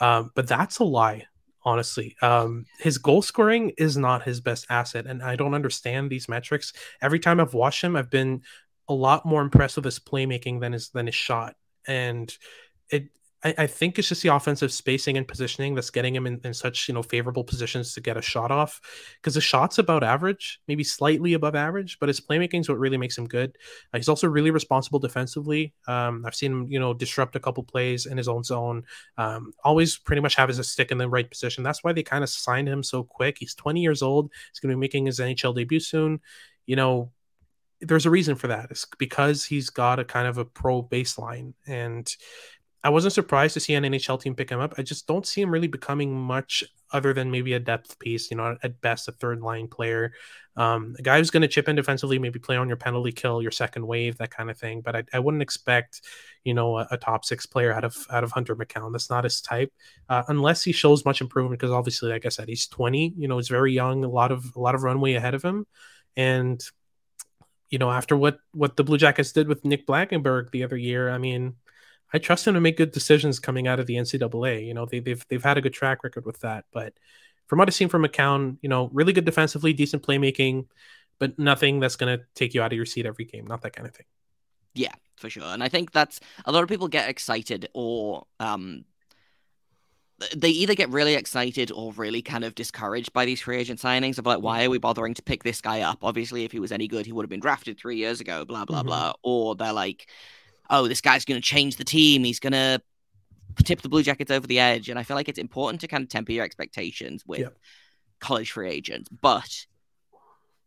Um, 0.00 0.30
but 0.34 0.48
that's 0.48 0.78
a 0.78 0.84
lie, 0.84 1.24
honestly. 1.64 2.16
Um, 2.20 2.66
his 2.78 2.98
goal 2.98 3.22
scoring 3.22 3.72
is 3.78 3.96
not 3.96 4.24
his 4.24 4.40
best 4.40 4.66
asset, 4.68 5.06
and 5.06 5.22
I 5.22 5.36
don't 5.36 5.54
understand 5.54 6.10
these 6.10 6.28
metrics. 6.28 6.72
Every 7.00 7.18
time 7.20 7.40
I've 7.40 7.54
watched 7.54 7.82
him, 7.82 7.96
I've 7.96 8.10
been 8.10 8.42
a 8.88 8.94
lot 8.94 9.24
more 9.24 9.42
impressed 9.42 9.76
with 9.76 9.84
his 9.84 9.98
playmaking 9.98 10.60
than 10.60 10.72
his 10.72 10.90
than 10.90 11.06
his 11.06 11.14
shot, 11.14 11.54
and 11.86 12.34
it 12.90 13.08
I, 13.44 13.54
I, 13.58 13.66
think 13.66 13.98
it's 13.98 14.08
just 14.08 14.22
the 14.22 14.34
offensive 14.34 14.72
spacing 14.72 15.16
and 15.16 15.28
positioning 15.28 15.74
that's 15.74 15.90
getting 15.90 16.14
him 16.14 16.26
in, 16.26 16.40
in 16.42 16.54
such 16.54 16.88
you 16.88 16.94
know 16.94 17.02
favorable 17.02 17.44
positions 17.44 17.92
to 17.92 18.00
get 18.00 18.16
a 18.16 18.22
shot 18.22 18.50
off. 18.50 18.80
Because 19.20 19.34
the 19.34 19.40
shot's 19.40 19.78
about 19.78 20.02
average, 20.02 20.60
maybe 20.68 20.82
slightly 20.82 21.34
above 21.34 21.54
average, 21.54 21.98
but 21.98 22.08
his 22.08 22.20
playmaking 22.20 22.60
is 22.60 22.68
what 22.68 22.78
really 22.78 22.96
makes 22.96 23.16
him 23.16 23.26
good. 23.26 23.56
Uh, 23.92 23.98
he's 23.98 24.08
also 24.08 24.26
really 24.26 24.50
responsible 24.50 24.98
defensively. 24.98 25.74
Um, 25.86 26.24
I've 26.26 26.34
seen 26.34 26.52
him 26.52 26.66
you 26.68 26.80
know 26.80 26.94
disrupt 26.94 27.36
a 27.36 27.40
couple 27.40 27.62
plays 27.62 28.06
in 28.06 28.16
his 28.16 28.28
own 28.28 28.42
zone. 28.42 28.84
Um, 29.18 29.52
always 29.64 29.98
pretty 29.98 30.22
much 30.22 30.34
have 30.36 30.48
his 30.48 30.66
stick 30.68 30.90
in 30.90 30.98
the 30.98 31.08
right 31.08 31.28
position. 31.28 31.62
That's 31.62 31.84
why 31.84 31.92
they 31.92 32.02
kind 32.02 32.24
of 32.24 32.30
signed 32.30 32.68
him 32.68 32.82
so 32.82 33.02
quick. 33.04 33.36
He's 33.38 33.54
20 33.54 33.80
years 33.80 34.02
old. 34.02 34.30
He's 34.50 34.60
going 34.60 34.70
to 34.70 34.76
be 34.76 34.80
making 34.80 35.06
his 35.06 35.20
NHL 35.20 35.54
debut 35.54 35.80
soon. 35.80 36.20
You 36.64 36.76
know, 36.76 37.12
there's 37.80 38.06
a 38.06 38.10
reason 38.10 38.36
for 38.36 38.48
that. 38.48 38.68
It's 38.70 38.86
because 38.98 39.44
he's 39.44 39.70
got 39.70 39.98
a 39.98 40.04
kind 40.04 40.26
of 40.26 40.38
a 40.38 40.44
pro 40.44 40.82
baseline 40.82 41.52
and 41.66 42.10
I 42.86 42.88
wasn't 42.88 43.14
surprised 43.14 43.54
to 43.54 43.60
see 43.60 43.74
an 43.74 43.82
NHL 43.82 44.20
team 44.20 44.36
pick 44.36 44.48
him 44.48 44.60
up. 44.60 44.74
I 44.78 44.82
just 44.82 45.08
don't 45.08 45.26
see 45.26 45.42
him 45.42 45.50
really 45.50 45.66
becoming 45.66 46.16
much 46.16 46.62
other 46.92 47.12
than 47.12 47.32
maybe 47.32 47.52
a 47.54 47.58
depth 47.58 47.98
piece, 47.98 48.30
you 48.30 48.36
know, 48.36 48.56
at 48.62 48.80
best 48.80 49.08
a 49.08 49.12
third 49.12 49.40
line 49.40 49.66
player. 49.66 50.12
Um, 50.56 50.94
a 50.96 51.02
guy 51.02 51.18
who's 51.18 51.30
going 51.30 51.42
to 51.42 51.48
chip 51.48 51.68
in 51.68 51.74
defensively, 51.74 52.20
maybe 52.20 52.38
play 52.38 52.56
on 52.56 52.68
your 52.68 52.76
penalty 52.76 53.10
kill, 53.10 53.42
your 53.42 53.50
second 53.50 53.84
wave, 53.88 54.18
that 54.18 54.30
kind 54.30 54.50
of 54.50 54.56
thing. 54.56 54.82
But 54.82 54.94
I, 54.94 55.02
I 55.12 55.18
wouldn't 55.18 55.42
expect, 55.42 56.02
you 56.44 56.54
know, 56.54 56.78
a, 56.78 56.86
a, 56.92 56.96
top 56.96 57.24
six 57.24 57.44
player 57.44 57.72
out 57.72 57.82
of 57.82 58.06
out 58.08 58.22
of 58.22 58.30
Hunter 58.30 58.54
McKown. 58.54 58.92
That's 58.92 59.10
not 59.10 59.24
his 59.24 59.40
type, 59.40 59.72
uh, 60.08 60.22
unless 60.28 60.62
he 60.62 60.70
shows 60.70 61.04
much 61.04 61.20
improvement. 61.20 61.58
Because 61.58 61.72
obviously, 61.72 62.12
like 62.12 62.24
I 62.24 62.28
said, 62.28 62.48
he's 62.48 62.68
20. 62.68 63.14
You 63.18 63.26
know, 63.26 63.38
he's 63.38 63.48
very 63.48 63.72
young. 63.72 64.04
A 64.04 64.08
lot 64.08 64.30
of 64.30 64.54
a 64.54 64.60
lot 64.60 64.76
of 64.76 64.84
runway 64.84 65.14
ahead 65.14 65.34
of 65.34 65.42
him, 65.42 65.66
and 66.16 66.62
you 67.68 67.78
know, 67.78 67.90
after 67.90 68.16
what 68.16 68.38
what 68.52 68.76
the 68.76 68.84
Blue 68.84 68.96
Jackets 68.96 69.32
did 69.32 69.48
with 69.48 69.64
Nick 69.64 69.86
Blankenburg 69.86 70.52
the 70.52 70.62
other 70.62 70.76
year, 70.76 71.10
I 71.10 71.18
mean 71.18 71.56
I 72.12 72.18
trust 72.18 72.46
him 72.46 72.54
to 72.54 72.60
make 72.60 72.76
good 72.76 72.92
decisions 72.92 73.38
coming 73.38 73.66
out 73.66 73.80
of 73.80 73.86
the 73.86 73.96
NCAA. 73.96 74.66
You 74.66 74.74
know, 74.74 74.86
they, 74.86 75.00
they've 75.00 75.24
they've 75.28 75.42
had 75.42 75.58
a 75.58 75.60
good 75.60 75.74
track 75.74 76.04
record 76.04 76.24
with 76.24 76.40
that. 76.40 76.64
But 76.72 76.94
from 77.46 77.58
what 77.58 77.68
I've 77.68 77.74
seen 77.74 77.88
from 77.88 78.04
McKown, 78.04 78.58
you 78.62 78.68
know, 78.68 78.90
really 78.92 79.12
good 79.12 79.24
defensively, 79.24 79.72
decent 79.72 80.02
playmaking, 80.02 80.66
but 81.18 81.38
nothing 81.38 81.80
that's 81.80 81.96
going 81.96 82.18
to 82.18 82.24
take 82.34 82.54
you 82.54 82.62
out 82.62 82.72
of 82.72 82.76
your 82.76 82.86
seat 82.86 83.06
every 83.06 83.24
game. 83.24 83.46
Not 83.46 83.62
that 83.62 83.74
kind 83.74 83.88
of 83.88 83.94
thing. 83.94 84.06
Yeah, 84.74 84.92
for 85.16 85.30
sure. 85.30 85.44
And 85.44 85.62
I 85.62 85.68
think 85.68 85.92
that's 85.92 86.20
a 86.44 86.52
lot 86.52 86.62
of 86.62 86.68
people 86.68 86.88
get 86.88 87.08
excited 87.08 87.68
or 87.72 88.26
um 88.40 88.84
they 90.34 90.48
either 90.48 90.74
get 90.74 90.88
really 90.88 91.14
excited 91.14 91.70
or 91.70 91.92
really 91.92 92.22
kind 92.22 92.44
of 92.44 92.54
discouraged 92.54 93.12
by 93.12 93.26
these 93.26 93.42
free 93.42 93.58
agent 93.58 93.80
signings 93.80 94.18
of 94.18 94.24
like, 94.24 94.40
why 94.40 94.64
are 94.64 94.70
we 94.70 94.78
bothering 94.78 95.12
to 95.12 95.22
pick 95.22 95.42
this 95.42 95.60
guy 95.60 95.82
up? 95.82 95.98
Obviously, 96.02 96.44
if 96.44 96.52
he 96.52 96.58
was 96.58 96.72
any 96.72 96.88
good, 96.88 97.04
he 97.04 97.12
would 97.12 97.22
have 97.22 97.30
been 97.30 97.40
drafted 97.40 97.78
three 97.78 97.96
years 97.96 98.20
ago, 98.20 98.44
blah, 98.46 98.64
blah, 98.64 98.78
mm-hmm. 98.78 98.86
blah. 98.86 99.12
Or 99.22 99.54
they're 99.54 99.74
like, 99.74 100.08
oh, 100.70 100.88
this 100.88 101.00
guy's 101.00 101.24
going 101.24 101.40
to 101.40 101.46
change 101.46 101.76
the 101.76 101.84
team. 101.84 102.24
He's 102.24 102.40
going 102.40 102.52
to 102.52 102.80
tip 103.64 103.82
the 103.82 103.88
Blue 103.88 104.02
Jackets 104.02 104.30
over 104.30 104.46
the 104.46 104.58
edge. 104.58 104.88
And 104.88 104.98
I 104.98 105.02
feel 105.02 105.16
like 105.16 105.28
it's 105.28 105.38
important 105.38 105.80
to 105.80 105.88
kind 105.88 106.02
of 106.02 106.08
temper 106.08 106.32
your 106.32 106.44
expectations 106.44 107.24
with 107.26 107.48
college 108.20 108.52
free 108.52 108.70
agents. 108.70 109.08
But 109.08 109.66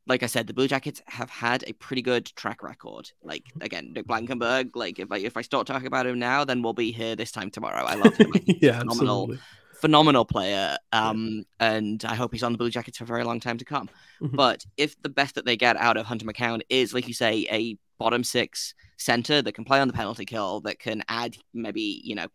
like 0.08 0.24
I 0.24 0.26
said, 0.26 0.48
the 0.48 0.54
Blue 0.54 0.68
Jackets 0.68 1.02
have 1.08 1.30
had 1.30 1.64
a 1.68 1.74
pretty 1.74 2.02
good 2.02 2.26
track 2.36 2.64
record. 2.64 3.12
Like 3.24 3.46
again, 3.62 3.94
Nick 3.94 4.08
Blankenburg. 4.08 4.76
Like 4.76 5.00
if 5.00 5.12
I 5.12 5.18
if 5.20 5.38
I 5.38 5.42
start 5.42 5.68
talking 5.68 5.88
about 5.88 6.08
him 6.08 6.20
now, 6.20 6.44
then 6.44 6.62
we'll 6.62 6.74
be 6.74 6.92
here 6.92 7.16
this 7.16 7.32
time 7.32 7.52
tomorrow. 7.52 7.86
I 7.86 7.96
love 7.96 8.16
him. 8.16 8.34
yeah, 8.46 8.80
phenomenal, 8.80 9.24
absolutely. 9.24 9.40
phenomenal 9.74 10.26
player. 10.26 10.78
Um, 10.92 11.46
yeah. 11.62 11.74
and 11.74 12.06
I 12.06 12.16
hope 12.16 12.34
he's 12.34 12.44
on 12.44 12.52
the 12.52 12.58
Blue 12.58 12.72
Jackets 12.72 12.98
for 12.98 13.04
a 13.04 13.08
very 13.08 13.24
long 13.24 13.40
time 13.40 13.60
to 13.60 13.66
come. 13.66 13.88
Mm-hmm. 14.20 14.36
But 14.36 14.66
if 14.78 15.00
the 15.04 15.10
best 15.10 15.36
that 15.36 15.46
they 15.46 15.56
get 15.56 15.78
out 15.78 15.96
of 15.96 16.08
Hunter 16.08 16.26
McKown 16.26 16.62
is, 16.70 16.94
like 16.94 17.08
you 17.08 17.14
say, 17.14 17.48
a 17.52 17.78
bottom 18.00 18.24
six 18.24 18.74
center 19.00 19.42
that 19.42 19.54
can 19.54 19.66
play 19.66 19.80
on 19.80 19.88
the 19.88 19.94
penalty 19.94 20.26
kill, 20.26 20.62
that 20.62 20.78
can 20.78 21.04
add 21.10 21.38
maybe, 21.54 22.02
you 22.04 22.16
know, 22.16 22.28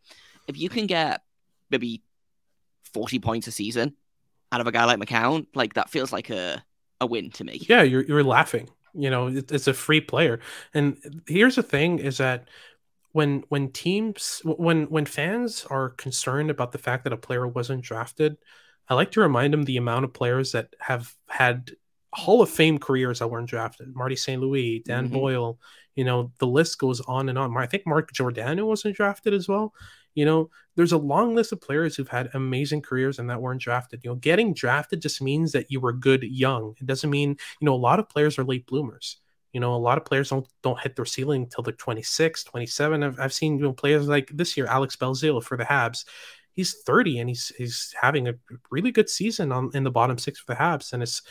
if 0.48 0.59
you 0.59 0.68
can 0.68 0.87
get 0.87 1.22
maybe 1.70 2.03
40 2.92 3.18
points 3.20 3.46
a 3.46 3.53
season 3.53 3.94
out 4.50 4.61
of 4.61 4.66
a 4.66 4.72
guy 4.72 4.85
like 4.85 4.98
McKown, 4.98 5.46
like 5.55 5.74
that 5.74 5.90
feels 5.90 6.12
like 6.12 6.31
a, 6.31 6.64
a 7.00 7.07
win 7.07 7.31
to 7.33 7.44
me. 7.44 7.61
Yeah, 7.68 7.83
you're, 7.83 8.05
you're 8.05 8.24
laughing. 8.24 8.68
You 8.94 9.11
know, 9.11 9.29
it, 9.29 9.53
it's 9.53 9.66
a 9.66 9.74
free 9.74 10.00
player. 10.00 10.40
And 10.72 11.22
here's 11.27 11.57
the 11.57 11.62
thing 11.62 11.98
is 11.98 12.18
that 12.18 12.48
when 13.12 13.44
when 13.48 13.70
teams 13.70 14.42
when 14.44 14.85
when 14.87 15.07
fans 15.07 15.64
are 15.70 15.90
concerned 15.90 16.50
about 16.50 16.72
the 16.72 16.79
fact 16.79 17.05
that 17.05 17.12
a 17.12 17.16
player 17.16 17.46
wasn't 17.46 17.83
drafted, 17.83 18.37
I 18.88 18.94
like 18.94 19.12
to 19.12 19.20
remind 19.20 19.53
them 19.53 19.62
the 19.62 19.77
amount 19.77 20.05
of 20.05 20.12
players 20.12 20.53
that 20.53 20.74
have 20.81 21.14
had 21.29 21.70
Hall 22.12 22.42
of 22.42 22.50
Fame 22.50 22.79
careers 22.79 23.20
that 23.20 23.29
weren't 23.29 23.48
drafted. 23.48 23.94
Marty 23.94 24.16
St. 24.16 24.40
Louis, 24.40 24.83
Dan 24.85 25.05
mm-hmm. 25.05 25.14
Boyle, 25.14 25.59
you 25.96 26.04
know, 26.04 26.33
the 26.38 26.46
list 26.46 26.78
goes 26.78 27.00
on 27.02 27.28
and 27.28 27.38
on. 27.38 27.57
I 27.57 27.66
think 27.66 27.87
Mark 27.87 28.12
Giordano 28.12 28.66
wasn't 28.66 28.96
drafted 28.96 29.33
as 29.33 29.48
well. 29.48 29.72
You 30.14 30.24
know, 30.24 30.50
there's 30.76 30.92
a 30.92 30.98
long 30.98 31.35
list 31.35 31.52
of 31.52 31.61
players 31.61 31.96
who've 31.96 32.09
had 32.09 32.30
amazing 32.35 32.83
careers 32.83 33.18
and 33.18 33.28
that 33.30 33.40
weren't 33.40 33.61
drafted. 33.61 34.00
You 34.04 34.11
know, 34.11 34.16
getting 34.16 34.54
drafted 34.54 35.02
just 35.02 35.22
means 35.22 35.52
that 35.52 35.70
you 35.70 35.80
were 35.80 35.92
good 35.92 36.22
young. 36.22 36.74
It 36.80 36.87
doesn't 36.87 37.11
mean, 37.11 37.30
you 37.61 37.64
know, 37.64 37.74
a 37.74 37.76
lot 37.76 37.98
of 37.98 38.09
players 38.09 38.38
are 38.38 38.44
late 38.44 38.66
bloomers. 38.66 39.18
You 39.52 39.61
know, 39.61 39.74
a 39.74 39.76
lot 39.76 39.98
of 39.98 40.04
players 40.04 40.30
don't 40.30 40.46
don't 40.62 40.80
hit 40.80 40.96
their 40.96 41.04
ceiling 41.04 41.44
until 41.44 41.62
they're 41.62 41.72
26, 41.74 42.42
27. 42.42 43.02
I've, 43.04 43.20
I've 43.20 43.33
seen 43.33 43.59
you 43.59 43.64
know 43.64 43.72
players 43.72 44.09
like 44.09 44.28
this 44.35 44.57
year, 44.57 44.66
Alex 44.66 44.96
Belzile 44.96 45.42
for 45.42 45.57
the 45.57 45.64
Habs. 45.64 46.04
He's 46.54 46.74
30 46.83 47.20
and 47.20 47.28
he's 47.28 47.52
he's 47.57 47.94
having 48.00 48.26
a 48.28 48.35
really 48.70 48.90
good 48.90 49.09
season 49.09 49.52
on 49.52 49.70
in 49.74 49.85
the 49.85 49.92
bottom 49.92 50.18
six 50.18 50.40
for 50.40 50.54
the 50.54 50.61
Habs. 50.61 50.92
And 50.92 51.04
it's 51.04 51.22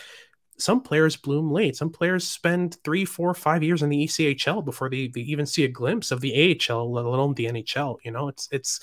some 0.57 0.81
players 0.81 1.15
bloom 1.15 1.51
late. 1.51 1.75
Some 1.75 1.89
players 1.89 2.27
spend 2.27 2.77
three, 2.83 3.05
four, 3.05 3.33
five 3.33 3.63
years 3.63 3.83
in 3.83 3.89
the 3.89 4.05
ECHL 4.05 4.63
before 4.63 4.89
they, 4.89 5.07
they 5.07 5.21
even 5.21 5.45
see 5.45 5.63
a 5.63 5.69
glimpse 5.69 6.11
of 6.11 6.21
the 6.21 6.33
AHL, 6.69 6.91
let 6.91 7.05
alone 7.05 7.33
the 7.33 7.45
NHL. 7.45 7.97
You 8.03 8.11
know, 8.11 8.27
it's 8.27 8.47
it's 8.51 8.79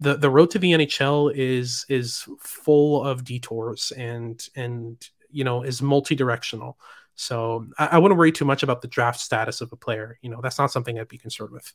the 0.00 0.16
the 0.16 0.30
road 0.30 0.50
to 0.50 0.58
the 0.58 0.72
NHL 0.72 1.32
is 1.34 1.86
is 1.88 2.26
full 2.40 3.04
of 3.04 3.24
detours 3.24 3.92
and 3.96 4.46
and 4.54 5.08
you 5.30 5.44
know 5.44 5.62
is 5.62 5.82
multi-directional. 5.82 6.78
So 7.14 7.66
I, 7.78 7.86
I 7.92 7.98
wouldn't 7.98 8.18
worry 8.18 8.32
too 8.32 8.44
much 8.44 8.62
about 8.62 8.82
the 8.82 8.88
draft 8.88 9.20
status 9.20 9.60
of 9.60 9.72
a 9.72 9.76
player. 9.76 10.18
You 10.22 10.30
know, 10.30 10.40
that's 10.42 10.58
not 10.58 10.72
something 10.72 10.98
I'd 10.98 11.08
be 11.08 11.18
concerned 11.18 11.50
with. 11.50 11.72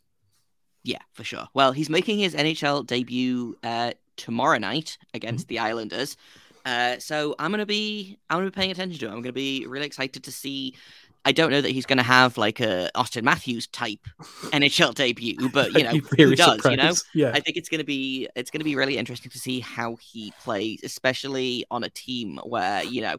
Yeah, 0.83 0.99
for 1.13 1.23
sure. 1.23 1.47
Well, 1.53 1.71
he's 1.71 1.89
making 1.89 2.19
his 2.19 2.33
NHL 2.33 2.87
debut 2.87 3.55
uh, 3.63 3.91
tomorrow 4.17 4.57
night 4.57 4.97
against 5.13 5.45
mm-hmm. 5.45 5.55
the 5.55 5.59
Islanders. 5.59 6.17
Uh, 6.65 6.99
so 6.99 7.35
I'm 7.39 7.51
gonna 7.51 7.65
be 7.65 8.17
I'm 8.29 8.39
gonna 8.39 8.51
be 8.51 8.55
paying 8.55 8.71
attention 8.71 8.99
to 8.99 9.07
him. 9.07 9.13
I'm 9.13 9.21
gonna 9.21 9.33
be 9.33 9.65
really 9.67 9.85
excited 9.85 10.23
to 10.23 10.31
see. 10.31 10.75
I 11.23 11.31
don't 11.31 11.51
know 11.51 11.61
that 11.61 11.69
he's 11.69 11.85
gonna 11.85 12.03
have 12.03 12.37
like 12.37 12.59
a 12.59 12.89
Auston 12.95 13.23
Matthews 13.23 13.67
type 13.67 13.99
NHL 14.51 14.93
debut, 14.95 15.49
but 15.49 15.73
you 15.73 15.83
know 15.83 15.91
he 15.91 16.35
does. 16.35 16.55
Surprised. 16.55 16.65
You 16.71 16.77
know, 16.77 16.93
yeah. 17.13 17.31
I 17.35 17.39
think 17.39 17.57
it's 17.57 17.69
gonna 17.69 17.83
be 17.83 18.27
it's 18.35 18.51
gonna 18.51 18.63
be 18.63 18.75
really 18.75 18.97
interesting 18.97 19.31
to 19.31 19.39
see 19.39 19.59
how 19.59 19.95
he 19.97 20.33
plays, 20.41 20.81
especially 20.83 21.65
on 21.71 21.83
a 21.83 21.89
team 21.89 22.39
where 22.43 22.83
you 22.83 23.01
know. 23.01 23.17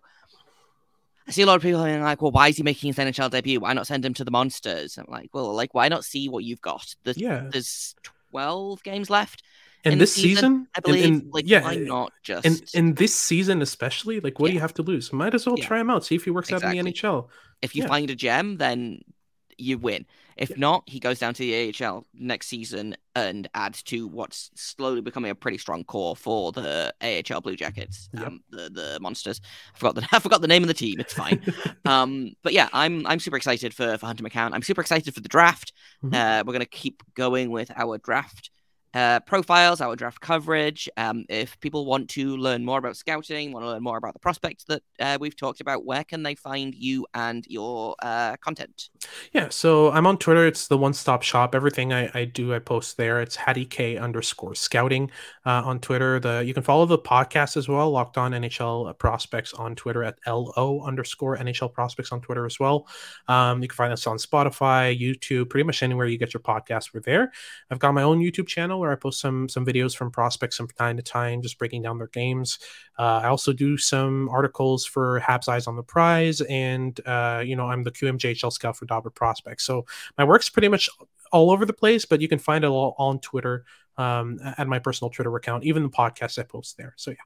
I 1.25 1.31
see 1.31 1.43
a 1.43 1.47
lot 1.47 1.55
of 1.55 1.63
people 1.63 1.85
being 1.85 2.03
like, 2.03 2.21
"Well, 2.21 2.33
why 2.33 2.49
is 2.49 2.57
he 2.57 2.65
making 2.65 2.89
his 2.89 2.97
NHL 2.97 3.31
debut? 3.31 3.61
Why 3.61 3.73
not 3.75 3.87
send 3.87 4.05
him 4.05 4.13
to 4.15 4.25
the 4.25 4.33
Monsters?" 4.33 4.99
I'm 4.99 5.07
like, 5.09 5.31
"Well, 5.33 5.55
like, 5.55 5.73
why 5.73 5.87
not 5.87 6.05
see 6.05 6.29
what 6.29 6.43
you've 6.43 6.61
got? 6.61 6.97
There's, 7.05 7.17
yeah. 7.17 7.47
there's 7.49 7.95
12 8.33 8.83
games 8.83 9.09
left 9.09 9.45
and 9.85 10.01
this 10.01 10.15
season, 10.15 10.35
season, 10.35 10.69
I 10.77 10.81
believe, 10.81 11.05
in, 11.05 11.15
in, 11.15 11.31
like, 11.31 11.45
yeah, 11.47 11.63
why 11.63 11.77
not 11.77 12.13
just 12.23 12.47
in, 12.47 12.57
in 12.75 12.95
this 12.95 13.15
season 13.15 13.63
especially? 13.63 14.21
Like, 14.21 14.39
what 14.39 14.47
yeah. 14.47 14.53
do 14.53 14.55
you 14.55 14.61
have 14.61 14.75
to 14.75 14.83
lose? 14.83 15.13
Might 15.13 15.35
as 15.35 15.47
well 15.47 15.59
yeah. 15.59 15.67
try 15.67 15.81
him 15.81 15.91
out, 15.91 16.05
see 16.05 16.15
if 16.15 16.25
he 16.25 16.31
works 16.31 16.49
exactly. 16.49 16.79
out 16.79 16.87
in 16.87 16.87
the 16.87 16.93
NHL. 16.93 17.29
If 17.63 17.75
you 17.75 17.83
yeah. 17.83 17.89
find 17.89 18.11
a 18.11 18.15
gem, 18.15 18.59
then 18.59 19.01
you 19.59 19.79
win. 19.79 20.07
If 20.37 20.57
not, 20.57 20.85
he 20.87 20.99
goes 20.99 21.19
down 21.19 21.35
to 21.35 21.43
the 21.43 21.75
AHL 21.85 22.07
next 22.15 22.49
season 22.49 22.97
and 23.15 23.49
adds 23.55 23.83
to 23.85 24.09
what's 24.09 24.51
slowly 24.55 25.01
becoming 25.01 25.31
a 25.31 25.35
pretty 25.35 25.59
strong 25.59 25.85
core 25.85 26.17
for 26.17 26.53
the 26.53 26.93
AHL 27.03 27.41
Blue 27.43 27.55
Jackets, 27.55 28.09
um, 28.17 28.41
the 28.51 28.71
the 28.71 28.99
monsters. 29.01 29.41
I 29.75 29.79
forgot 29.79 29.95
the 29.97 30.09
I 30.13 30.19
forgot 30.21 30.41
the 30.41 30.49
name 30.49 30.63
of 30.63 30.69
the 30.69 30.75
team. 30.75 31.01
It's 31.01 31.13
fine. 31.13 31.43
um, 31.85 32.33
but 32.43 32.53
yeah, 32.53 32.69
I'm 32.73 33.07
I'm 33.07 33.21
super 33.21 33.37
excited 33.37 33.75
for 33.75 33.99
for 33.99 34.07
Hunter 34.07 34.25
McKown. 34.25 34.51
I'm 34.53 34.63
super 34.63 34.81
excited 34.81 35.15
for 35.15 35.21
the 35.21 35.29
draft. 35.29 35.73
Mm-hmm. 36.03 36.15
Uh, 36.15 36.43
we're 36.47 36.55
gonna 36.55 36.67
keep 36.67 37.03
going 37.15 37.51
with 37.51 37.71
our 37.77 37.99
draft 37.99 38.51
uh, 38.95 39.21
profiles, 39.21 39.81
our 39.81 39.97
draft 39.97 40.21
coverage. 40.21 40.89
Um, 40.97 41.25
if 41.29 41.59
people 41.61 41.87
want 41.87 42.11
to 42.11 42.37
learn 42.37 42.65
more 42.65 42.79
about 42.79 42.97
scouting, 42.97 43.53
want 43.53 43.65
to 43.65 43.71
learn 43.71 43.83
more 43.83 43.97
about 43.97 44.13
the 44.13 44.21
prospects 44.21 44.65
that 44.65 44.83
uh, 45.01 45.19
we've 45.21 45.37
talked 45.37 45.61
about, 45.61 45.85
where 45.85 46.05
can 46.05 46.23
they 46.23 46.35
find 46.35 46.75
you 46.75 47.07
and 47.15 47.47
your 47.49 47.95
uh, 48.03 48.37
content? 48.37 48.91
Yeah, 49.33 49.49
so 49.49 49.91
I'm 49.91 50.07
on 50.07 50.19
Twitter. 50.19 50.47
It's 50.47 50.69
the 50.69 50.77
one 50.77 50.93
stop 50.93 51.23
shop. 51.23 51.55
Everything 51.55 51.93
I, 51.93 52.11
I, 52.15 52.25
do, 52.25 52.55
I 52.55 52.59
post 52.59 52.97
there. 52.97 53.21
It's 53.21 53.37
Hadi 53.37 53.65
K 53.65 53.97
underscore 53.97 54.55
scouting 54.55 55.11
uh, 55.47 55.63
on 55.65 55.81
Twitter. 55.81 56.21
The 56.21 56.43
You 56.45 56.55
can 56.55 56.63
follow 56.63 56.87
the 56.87 56.99
podcast 56.99 57.57
as 57.57 57.69
well, 57.69 57.91
Locked 57.91 58.19
On 58.19 58.33
NHL 58.33 58.99
Prospects 58.99 59.55
on 59.55 59.75
Twitter 59.75 60.05
at 60.05 60.19
LO 60.27 60.83
underscore 60.85 61.37
NHL 61.39 61.73
Prospects 61.73 62.13
on 62.13 62.21
Twitter 62.21 62.45
as 62.45 62.61
well. 62.61 62.87
Um, 63.29 63.63
you 63.63 63.69
can 63.69 63.77
find 63.77 63.93
us 63.93 64.07
on 64.07 64.19
Spotify, 64.19 64.99
YouTube, 64.99 65.49
pretty 65.49 65.65
much 65.65 65.83
anywhere 65.83 66.07
you 66.07 66.19
get 66.19 66.35
your 66.35 66.43
podcast. 66.43 66.93
We're 66.93 67.01
there. 67.01 67.33
I've 67.71 67.79
got 67.79 67.95
my 67.95 68.03
own 68.03 68.21
YouTube 68.21 68.47
channel 68.47 68.82
where 68.83 68.93
I 68.93 68.97
post 68.97 69.21
some 69.21 69.49
some 69.49 69.65
videos 69.65 69.97
from 69.97 70.11
prospects 70.11 70.57
from 70.57 70.69
time 70.69 70.97
to 70.97 71.03
time, 71.03 71.41
just 71.41 71.59
breaking 71.59 71.83
down 71.83 71.99
their 71.99 72.09
games. 72.09 72.59
Uh, 72.99 73.21
I 73.25 73.29
also 73.29 73.53
do 73.53 73.79
some 73.79 74.29
articles 74.29 74.85
for 74.85 75.21
Habs 75.21 75.49
Eyes 75.49 75.67
on 75.67 75.77
the 75.77 75.83
Prize, 75.83 76.41
and 76.43 77.01
uh, 77.07 77.43
you 77.45 77.57
know 77.57 77.69
I'm 77.69 77.85
the 77.85 77.93
QMJHL 77.93 78.53
scout 78.53 78.77
for 78.77 78.85
Dobber 78.85 79.11
Prospects. 79.11 79.65
So 79.65 79.87
my 80.19 80.25
work's 80.25 80.51
pretty 80.51 80.69
much 80.69 80.91
all 81.33 81.51
over 81.51 81.65
the 81.65 81.73
place, 81.73 82.05
but 82.05 82.21
you 82.21 82.29
can 82.29 82.39
find 82.39 82.65
it 82.65 82.69
all 82.69 82.95
on 82.99 83.19
Twitter 83.21 83.65
um, 83.97 84.39
at 84.59 84.69
my 84.69 84.79
personal 84.79 85.11
Twitter 85.11 85.35
account, 85.37 85.65
even 85.65 85.83
the 85.83 85.89
podcast 85.89 86.39
I 86.39 86.43
post 86.43 86.77
there. 86.77 86.95
So 86.97 87.13
yeah. 87.13 87.17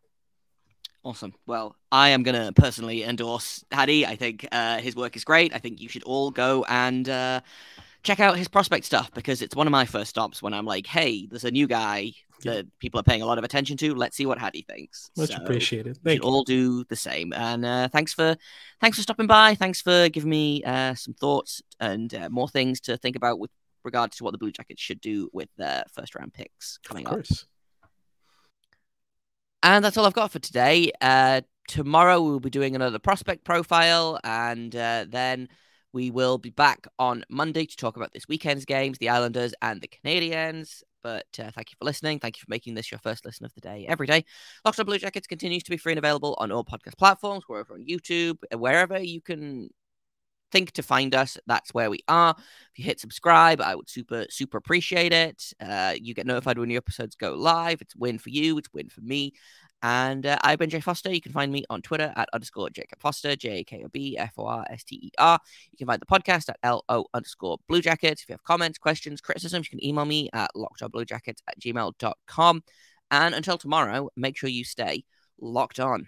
Awesome. 1.05 1.35
Well, 1.47 1.77
I 1.93 2.09
am 2.09 2.25
going 2.25 2.35
to 2.35 2.53
personally 2.53 3.05
endorse 3.05 3.65
Hadi. 3.73 4.05
I 4.05 4.17
think 4.17 4.45
uh, 4.51 4.79
his 4.79 4.97
work 4.97 5.15
is 5.15 5.23
great. 5.23 5.55
I 5.55 5.59
think 5.59 5.81
you 5.81 5.89
should 5.89 6.03
all 6.03 6.33
go 6.33 6.65
and 6.69 7.09
uh, 7.09 7.43
check 8.07 8.21
out 8.21 8.39
his 8.39 8.49
prospect 8.49 8.85
stuff 8.85 9.11
because 9.13 9.43
it's 9.43 9.57
one 9.57 9.67
of 9.67 9.71
my 9.73 9.85
first 9.85 10.11
stops 10.11 10.41
when 10.41 10.55
I'm 10.55 10.65
like, 10.65 10.87
hey, 10.87 11.27
there's 11.27 11.45
a 11.45 11.51
new 11.51 11.67
guy 11.67 12.13
that 12.45 12.67
people 12.79 13.01
are 13.01 13.03
paying 13.03 13.23
a 13.23 13.27
lot 13.27 13.39
of 13.39 13.45
attention 13.45 13.77
to. 13.79 13.95
Let's 13.95 14.17
see 14.17 14.27
what 14.27 14.39
Hadi 14.39 14.63
thinks. 14.63 15.11
Much 15.17 15.31
so 15.31 15.37
appreciated. 15.37 15.99
Thank 16.05 16.23
you. 16.23 16.29
All 16.29 16.45
do 16.45 16.85
the 16.85 16.97
same. 16.97 17.33
And 17.33 17.65
uh, 17.65 17.89
thanks 17.89 18.15
for 18.15 18.37
thanks 18.81 18.97
for 18.97 19.03
stopping 19.03 19.27
by. 19.27 19.55
Thanks 19.55 19.83
for 19.83 20.09
giving 20.09 20.31
me 20.31 20.63
uh, 20.65 20.95
some 20.95 21.15
thoughts 21.15 21.63
and 21.81 22.15
uh, 22.15 22.29
more 22.31 22.49
things 22.49 22.81
to 22.83 22.97
think 22.97 23.17
about 23.17 23.39
with 23.39 23.51
regards 23.85 24.17
to 24.17 24.25
what 24.25 24.33
the 24.33 24.39
Blue 24.39 24.53
Jackets 24.53 24.81
should 24.81 25.01
do 25.01 25.29
with 25.33 25.49
their 25.57 25.85
first 25.93 26.15
round 26.15 26.33
picks 26.33 26.79
coming 26.85 27.07
up. 27.07 27.21
And 29.63 29.85
that's 29.85 29.97
all 29.97 30.07
I've 30.07 30.13
got 30.13 30.31
for 30.31 30.39
today. 30.39 30.93
Uh, 31.01 31.41
tomorrow 31.67 32.23
we'll 32.23 32.39
be 32.39 32.51
doing 32.51 32.77
another 32.77 33.01
prospect 33.01 33.45
profile, 33.45 34.21
and 34.23 34.75
uh, 34.77 35.07
then 35.09 35.49
we 35.97 36.11
will 36.11 36.37
be 36.37 36.51
back 36.51 36.87
on 36.99 37.25
Monday 37.31 37.65
to 37.65 37.75
talk 37.75 37.97
about 37.97 38.13
this 38.13 38.29
weekend's 38.29 38.67
games, 38.67 38.99
the 38.99 39.09
Islanders 39.09 39.55
and 39.63 39.81
the 39.81 39.89
Canadiens. 39.89 40.83
But 41.03 41.25
uh, 41.39 41.51
thank 41.53 41.71
you 41.71 41.77
for 41.79 41.87
listening. 41.87 42.19
Thank 42.19 42.37
you 42.37 42.41
for 42.41 42.51
making 42.51 42.75
this 42.75 42.93
your 42.93 42.99
first 42.99 43.25
listen 43.25 43.47
of 43.47 43.55
the 43.55 43.63
day 43.63 43.87
every 43.89 44.07
day. 44.07 44.27
Locked 44.63 44.79
on 44.79 44.85
Blue 44.85 44.99
Jackets 44.99 45.27
continues 45.27 45.63
to 45.63 45.71
be 45.71 45.79
free 45.79 45.93
and 45.93 45.99
available 45.99 46.37
on 46.39 46.53
all 46.53 46.67
podcast 46.67 46.99
platforms. 46.99 47.45
We're 47.49 47.61
over 47.61 47.73
on 47.73 47.87
YouTube, 47.89 48.37
uh, 48.53 48.59
wherever 48.59 48.99
you 48.99 49.23
can 49.23 49.71
think 50.53 50.73
to 50.73 50.83
find 50.83 51.15
us. 51.15 51.39
That's 51.47 51.73
where 51.73 51.89
we 51.89 52.01
are. 52.09 52.35
If 52.39 52.79
you 52.79 52.85
hit 52.85 53.01
subscribe, 53.01 53.63
I 53.63 53.75
would 53.75 53.89
super, 53.89 54.27
super 54.29 54.59
appreciate 54.59 55.15
it. 55.15 55.51
Uh, 55.59 55.95
you 55.99 56.13
get 56.13 56.27
notified 56.27 56.59
when 56.59 56.69
new 56.69 56.77
episodes 56.77 57.17
go 57.17 57.33
live. 57.33 57.81
It's 57.81 57.97
win 57.97 58.19
for 58.19 58.29
you, 58.29 58.59
it's 58.59 58.73
win 58.75 58.91
for 58.91 59.01
me. 59.01 59.33
And 59.83 60.27
uh, 60.27 60.39
I've 60.43 60.59
been 60.59 60.71
Jay 60.71 60.81
Forster. 60.81 61.13
You 61.13 61.21
can 61.21 61.33
find 61.33 61.53
me 61.53 61.65
on 61.71 61.83
Twitter 61.83 62.13
at 62.17 62.29
underscore 62.33 62.71
Jacob 62.71 62.99
Forster, 63.01 63.37
J 63.37 63.61
A 63.61 63.65
K 63.65 63.83
O 63.85 63.89
B 63.89 64.17
F 64.19 64.33
O 64.39 64.47
R 64.47 64.65
S 64.71 64.85
T 64.85 64.97
E 64.97 65.11
R. 65.19 65.39
You 65.71 65.79
can 65.79 65.87
find 65.87 66.01
the 66.01 66.07
podcast 66.07 66.49
at 66.49 66.59
L 66.63 66.85
O 66.89 67.07
underscore 67.15 67.59
Blue 67.69 67.81
Jackets. 67.81 68.23
If 68.23 68.29
you 68.29 68.33
have 68.33 68.45
comments, 68.45 68.79
questions, 68.79 69.21
criticisms, 69.21 69.67
you 69.67 69.79
can 69.79 69.87
email 69.87 70.05
me 70.05 70.29
at 70.33 70.51
lockedonbluejackets 70.57 71.43
at 71.47 71.61
gmail.com. 71.61 72.63
And 73.11 73.35
until 73.35 73.59
tomorrow, 73.59 74.11
make 74.17 74.37
sure 74.37 74.49
you 74.49 74.65
stay 74.65 75.05
locked 75.41 75.79
on. 75.79 76.07